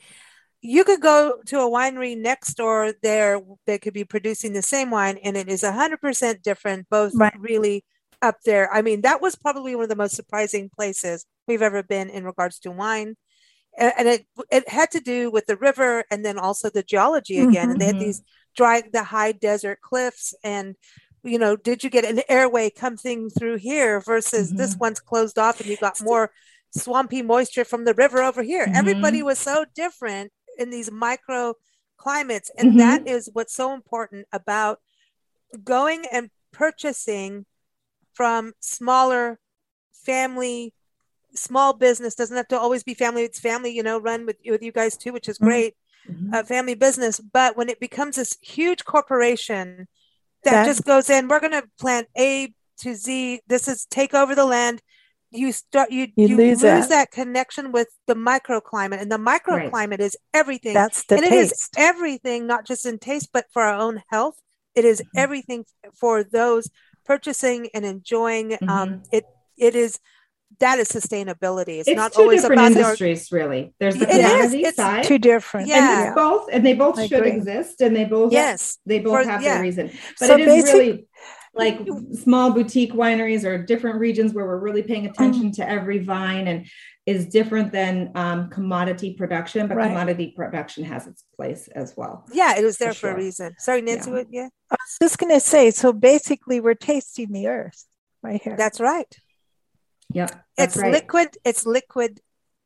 [0.62, 4.90] You could go to a winery next door there that could be producing the same
[4.90, 6.88] wine, and it is hundred percent different.
[6.88, 7.34] Both Right.
[7.38, 7.84] really
[8.22, 8.72] up there.
[8.72, 12.24] I mean, that was probably one of the most surprising places we've ever been in
[12.24, 13.16] regards to wine.
[13.78, 17.70] And it it had to do with the river and then also the geology again.
[17.70, 18.00] And they had Mhm.
[18.00, 18.22] these
[18.56, 20.34] dry, the high desert cliffs.
[20.42, 20.76] And,
[21.26, 24.80] you know, did you get an airway coming through here versus this Mhm.
[24.80, 26.30] one's closed off and you got more
[26.70, 28.68] swampy moisture from the river over here?
[28.74, 29.26] Everybody Mm-hmm.
[29.26, 31.54] was so different in these micro
[31.98, 32.50] climates.
[32.56, 33.08] And that Mm-hmm.
[33.08, 34.80] is what's so important about
[35.64, 37.46] going and purchasing
[38.14, 39.38] from smaller
[39.92, 40.72] family
[41.34, 44.62] small business doesn't have to always be family it's family you know run with, with
[44.62, 45.44] you guys too which is Mhm.
[45.46, 45.74] great
[46.32, 49.86] uh, family business but when it becomes this huge corporation
[50.46, 54.12] that, That- just goes in we're going to plant a to z this is take
[54.14, 54.80] over the land
[55.30, 56.88] you start you You you, lose lose, that.
[56.88, 57.10] that.
[57.10, 62.46] connection with the microclimate and the microclimate is everything That's the and it is everything
[62.46, 64.38] not just in taste but for our own health
[64.74, 65.18] it is Mm-hmm.
[65.24, 65.64] everything
[66.02, 66.64] for those
[67.04, 68.68] purchasing and enjoying Mm-hmm.
[68.68, 69.24] um it
[69.56, 69.98] it is
[70.60, 73.96] that is sustainability it's, it's not two always different about the or- industries really there's
[73.96, 74.26] the It is.
[74.30, 75.68] commodity It's side Two different.
[75.68, 75.98] Yeah.
[76.00, 77.32] and it's both and they both I should agree.
[77.32, 79.54] exist and they both yes they both For- have yeah.
[79.54, 81.06] their reason but So it is basic- really
[81.54, 81.80] like
[82.12, 86.66] small boutique wineries or different regions where we're really paying attention to every vine and
[87.06, 89.88] is different than um, commodity production but Right.
[89.88, 93.54] commodity production has its place as well yeah it was there For for, a reason
[93.58, 94.22] sorry nancy Yeah.
[94.30, 97.84] yeah I was just going to say, so basically, we're tasting the earth
[98.22, 98.56] right here.
[98.56, 99.06] that's right
[100.56, 100.92] that's it's right.
[100.92, 102.20] liquid it's liquid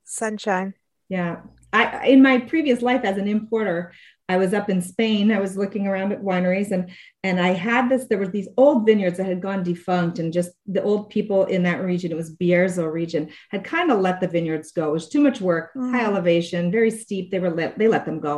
[0.04, 0.74] sunshine
[1.08, 1.42] Yeah.
[1.72, 3.92] I in my previous life as an importer,
[4.30, 5.32] I was up in Spain.
[5.32, 6.90] I was looking around at wineries and
[7.24, 10.52] and I had this, there were these old vineyards that had gone defunct and just
[10.66, 14.28] the old people in that region, it was Bierzo region, had kind of let the
[14.28, 14.88] vineyards go.
[14.88, 16.08] It was too much work, high Mm.
[16.10, 17.30] elevation, very steep.
[17.30, 18.34] They were let they let them go.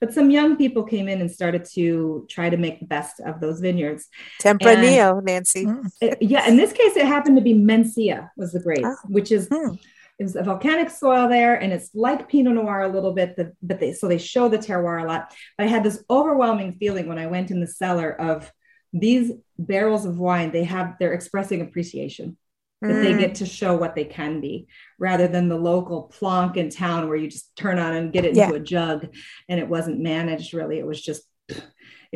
[0.00, 3.34] But some young people came in and started to try to make the best of
[3.40, 4.02] those vineyards.
[4.42, 5.86] tempranillo nancy Mm.
[6.06, 8.96] It- yeah, in this case, it happened to be Mencia was the grape, Oh.
[9.16, 9.74] which is Hmm.
[10.18, 13.36] It was a volcanic soil there, and it's like Pinot Noir a little bit.
[13.36, 15.34] The, but they so they show the terroir a lot.
[15.58, 18.50] But I had this overwhelming feeling when I went in the cellar of
[18.92, 20.52] these barrels of wine.
[20.52, 22.36] They have they're expressing appreciation
[22.82, 23.18] that they Mm.
[23.18, 27.16] get to show what they can be, rather than the local plonk in town where
[27.16, 28.44] you just turn on and get it Yeah.
[28.44, 29.08] into a jug,
[29.48, 30.78] and it wasn't managed really.
[30.78, 31.22] It was just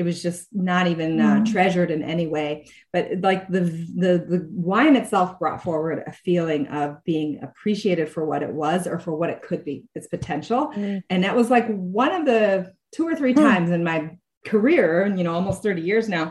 [0.00, 1.52] it was just not even uh, Mhm.
[1.52, 2.48] treasured in any way
[2.92, 3.60] but like the,
[4.02, 8.86] the the wine itself brought forward a feeling of being appreciated for what it was
[8.86, 11.02] or for what it could be its potential Mm.
[11.10, 11.66] and that was like
[12.00, 13.44] one of the two or three Hmm.
[13.48, 13.98] times in my
[14.46, 16.26] career and you know almost 30 years now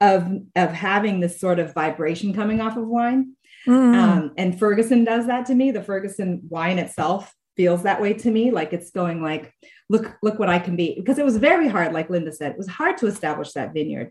[0.00, 0.20] of
[0.56, 3.22] of having this sort of vibration coming off of wine
[3.64, 3.94] Mm.
[4.02, 5.70] um, and Ferguson does that to me.
[5.70, 8.50] The Ferguson wine itself feels that way to me.
[8.50, 9.52] Like it's going like,
[9.88, 10.94] look, look what I can be.
[10.96, 14.10] Because it was very hard, like Linda said, it was hard to establish that vineyard.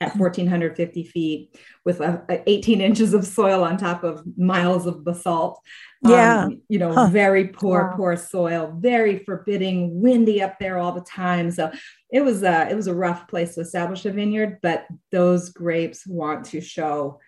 [0.00, 5.04] at 1450 feet with a, a 18 inches of soil on top of miles of
[5.04, 5.60] basalt.
[6.04, 6.44] Yeah.
[6.46, 7.06] Um, you know, Huh.
[7.06, 7.96] very poor, Wow.
[7.96, 11.52] poor soil, very forbidding, windy up there all the time.
[11.52, 11.70] So
[12.10, 16.04] it was a it was a rough place to establish a vineyard, but those grapes
[16.04, 17.20] want to show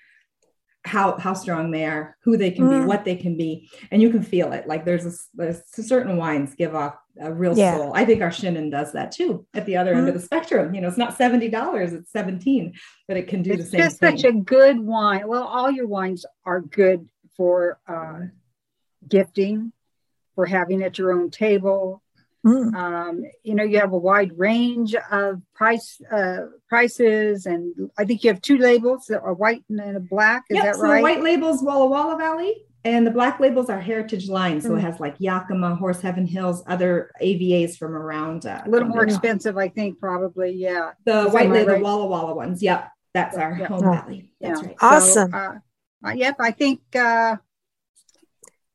[0.84, 2.80] how how strong they are, who they can Mm.
[2.82, 4.66] be, what they can be, and you can feel it.
[4.66, 7.76] Like there's a, there's certain wines give off a real Yeah.
[7.78, 7.92] soul.
[7.94, 9.46] I think our Chenin does that too.
[9.54, 12.74] At the other end of the spectrum, you know, it's not seventy dollars, it's seventeen,
[13.08, 13.80] but it can do the same.
[13.80, 14.18] It's just thing.
[14.18, 15.26] such a good wine.
[15.26, 18.20] Well, all your wines are good for uh,
[19.08, 19.72] gifting,
[20.34, 22.02] for having at your own table.
[22.44, 22.74] Mm.
[22.74, 28.22] Um, you know, you have a wide range of price uh, prices, and I think
[28.22, 30.44] you have two labels: that are white and a black.
[30.50, 30.96] Is Yep, that so right?
[30.98, 32.54] the white labels Walla Walla Valley,
[32.84, 34.60] and the black labels are Heritage Line.
[34.60, 34.78] So Mm.
[34.78, 38.44] it has like Yakima, Horse Heaven Hills, other AVAs from around.
[38.44, 40.52] Uh, a little from more expensive, I think, probably.
[40.52, 40.90] Yeah.
[41.06, 41.82] The Is white label right?
[41.82, 42.62] Walla Walla ones.
[42.62, 43.66] Yep, that's our Yeah.
[43.68, 44.30] home valley.
[44.42, 44.68] That's Yeah.
[44.68, 44.76] right.
[44.82, 45.30] Awesome.
[45.30, 45.54] So, uh,
[46.06, 47.36] uh, yep, I think uh,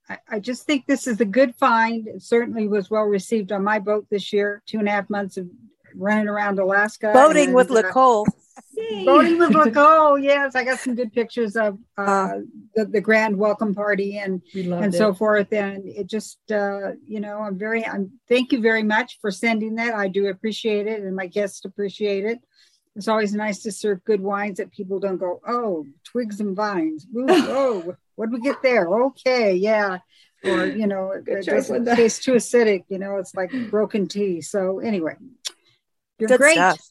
[0.10, 2.08] I, I just think this is a good find.
[2.08, 4.62] It certainly was well received on my boat this year.
[4.66, 5.48] Two and a half months of
[5.96, 7.12] running around Alaska.
[7.14, 7.70] Boating with.
[8.76, 9.06] Yay.
[9.06, 10.56] Boating with L'Ecole, yes.
[10.56, 12.40] I got some good pictures of uh, Uh.
[12.76, 14.98] the, the grand welcome party and and it.
[14.98, 15.52] so forth.
[15.54, 19.76] And it just, uh, you know, I'm very, I'm thank you very much for sending
[19.76, 19.94] that.
[19.94, 22.40] I do appreciate it, and my guests appreciate it.
[22.96, 27.06] It's always nice to serve good wines that people don't go, oh, twigs and vines.
[27.16, 28.86] Ooh, oh, what did we get there?
[28.90, 30.00] Okay, yeah.
[30.44, 32.84] Or, you know, it, Good it doesn't taste too acidic.
[32.90, 34.42] You know, it's like broken tea.
[34.42, 35.16] So, anyway,
[36.18, 36.56] you're Good great.
[36.56, 36.82] stuff.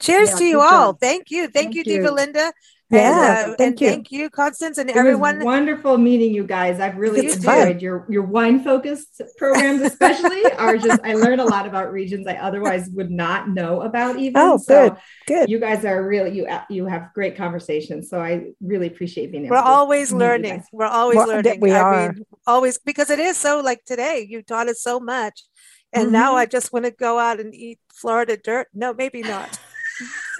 [0.00, 0.92] Cheers Yeah, to you all.
[0.92, 1.00] job.
[1.00, 1.42] Thank you.
[1.42, 2.00] Thank, Thank you, you.
[2.00, 2.50] Diva Linda.
[2.92, 3.88] Yeah, and, uh, thank and you.
[3.88, 5.44] thank you, Constance, and It was everyone.
[5.44, 6.80] wonderful meeting you guys.
[6.80, 7.80] I've really It's enjoyed fun.
[7.80, 10.42] your your wine focused programs, especially.
[10.58, 14.18] are just I learned a lot about regions I otherwise would not know about.
[14.18, 14.96] Even Oh, so, good,
[15.28, 15.50] good.
[15.50, 19.54] You guys are really you you have great conversations, so I really appreciate being able.
[19.56, 20.64] We're to always meet learning.
[20.72, 21.60] We're always Well, learning.
[21.60, 22.12] we I are.
[22.12, 25.44] mean, always because it is so like today, you taught us so much.
[25.92, 26.38] And now Mhm.
[26.38, 28.68] I just want to go out and eat Florida dirt.
[28.74, 29.58] No, maybe not.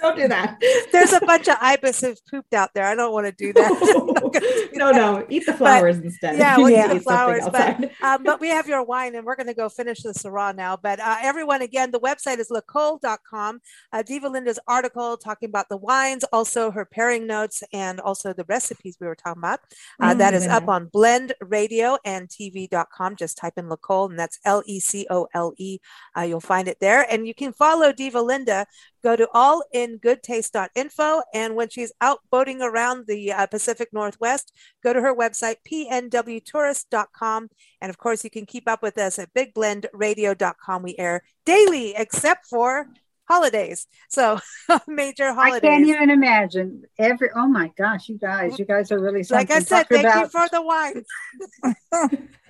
[0.01, 0.59] Don't do that.
[0.91, 2.85] There's a bunch of ibis have pooped out there.
[2.85, 3.71] I don't want to do that.
[4.01, 4.95] I'm not gonna do no, that.
[4.95, 6.37] no, eat the flowers instead.
[6.37, 7.43] Yeah, we'll need eat the flowers.
[7.51, 10.55] But, um, but we have your wine and we're going to go finish the Syrah
[10.55, 10.75] now.
[10.75, 13.59] But uh, everyone, again, the website is lecole.com.
[13.93, 18.45] Uh, Diva Linda's article talking about the wines, also her pairing notes, and also the
[18.47, 19.59] recipes we were talking about.
[19.99, 20.71] Uh, Mm, that is up Linda.
[20.71, 23.15] on blend radio and tv.com.
[23.15, 25.79] Just type in L'Ecole, and that's L E C O L E.
[26.17, 27.05] Uh, You'll find it there.
[27.09, 28.65] And you can follow Diva Linda.
[29.03, 31.21] Go to allingoodtaste.info.
[31.33, 34.53] And when she's out boating around the uh, Pacific Northwest,
[34.83, 37.49] go to her website, pnwtourist.com.
[37.81, 40.83] And of course, you can keep up with us at bigblendradio.com.
[40.83, 42.87] We air daily, except for
[43.31, 43.87] holidays.
[44.09, 44.39] So
[44.87, 45.63] major holidays.
[45.63, 47.29] I can't even imagine every.
[47.35, 49.47] Oh my gosh, you guys, you guys are really something.
[49.47, 52.27] like I said, Talk thank you for the wine.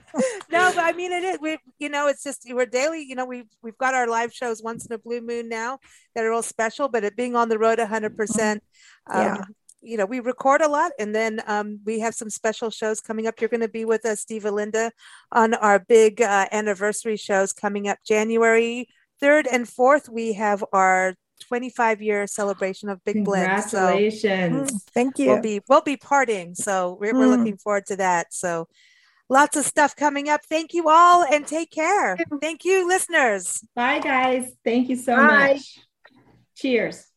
[0.52, 1.40] no, but I mean it is.
[1.42, 3.04] We, you know, it's just we're daily.
[3.04, 5.80] You know, we've we've got our live shows once in a blue moon now
[6.16, 6.90] that are all special.
[6.90, 8.64] But it being on the road, hundred percent.
[9.10, 9.36] Yeah.
[9.36, 13.00] Um, you know, we record a lot, and then um, we have some special shows
[13.00, 13.42] coming up.
[13.42, 14.92] You're going to be with us, Diva Linda,
[15.32, 18.88] on our big uh, anniversary shows coming up January
[19.20, 20.08] third and fourth.
[20.08, 21.16] We have our
[21.48, 23.64] 25 year celebration of Big Blend.
[23.64, 24.72] So Congratulations.
[24.72, 25.28] Mm, Thank you.
[25.30, 27.38] we'll be we'll be partying so we're, we're Mm.
[27.38, 28.68] looking forward to that so
[29.32, 34.00] lots of stuff coming up thank you all and take care thank you listeners Bye,
[34.00, 34.52] guys.
[34.64, 35.54] Thank you so Bye.
[35.54, 35.80] much.
[36.56, 37.11] Cheers.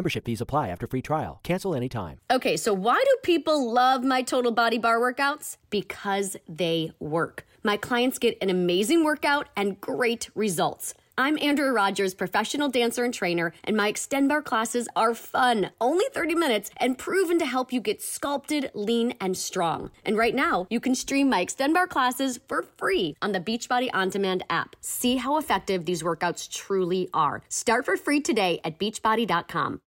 [0.00, 1.40] Membership fees apply after free trial.
[1.42, 2.20] Cancel anytime.
[2.30, 5.58] Okay, so why do people love my total body bar workouts?
[5.68, 7.44] Because they work.
[7.62, 10.94] My clients get an amazing workout and great results.
[11.18, 16.06] I'm Andrew Rogers, professional dancer and trainer, and my Extend Bar classes are fun, only
[16.14, 19.90] 30 minutes, and proven to help you get sculpted, lean, and strong.
[20.06, 23.90] And right now, you can stream my Extend Bar classes for free on the Beachbody
[23.92, 24.76] On Demand app.
[24.80, 27.42] See how effective these workouts truly are.
[27.50, 29.82] Start for free today at beachbody.com.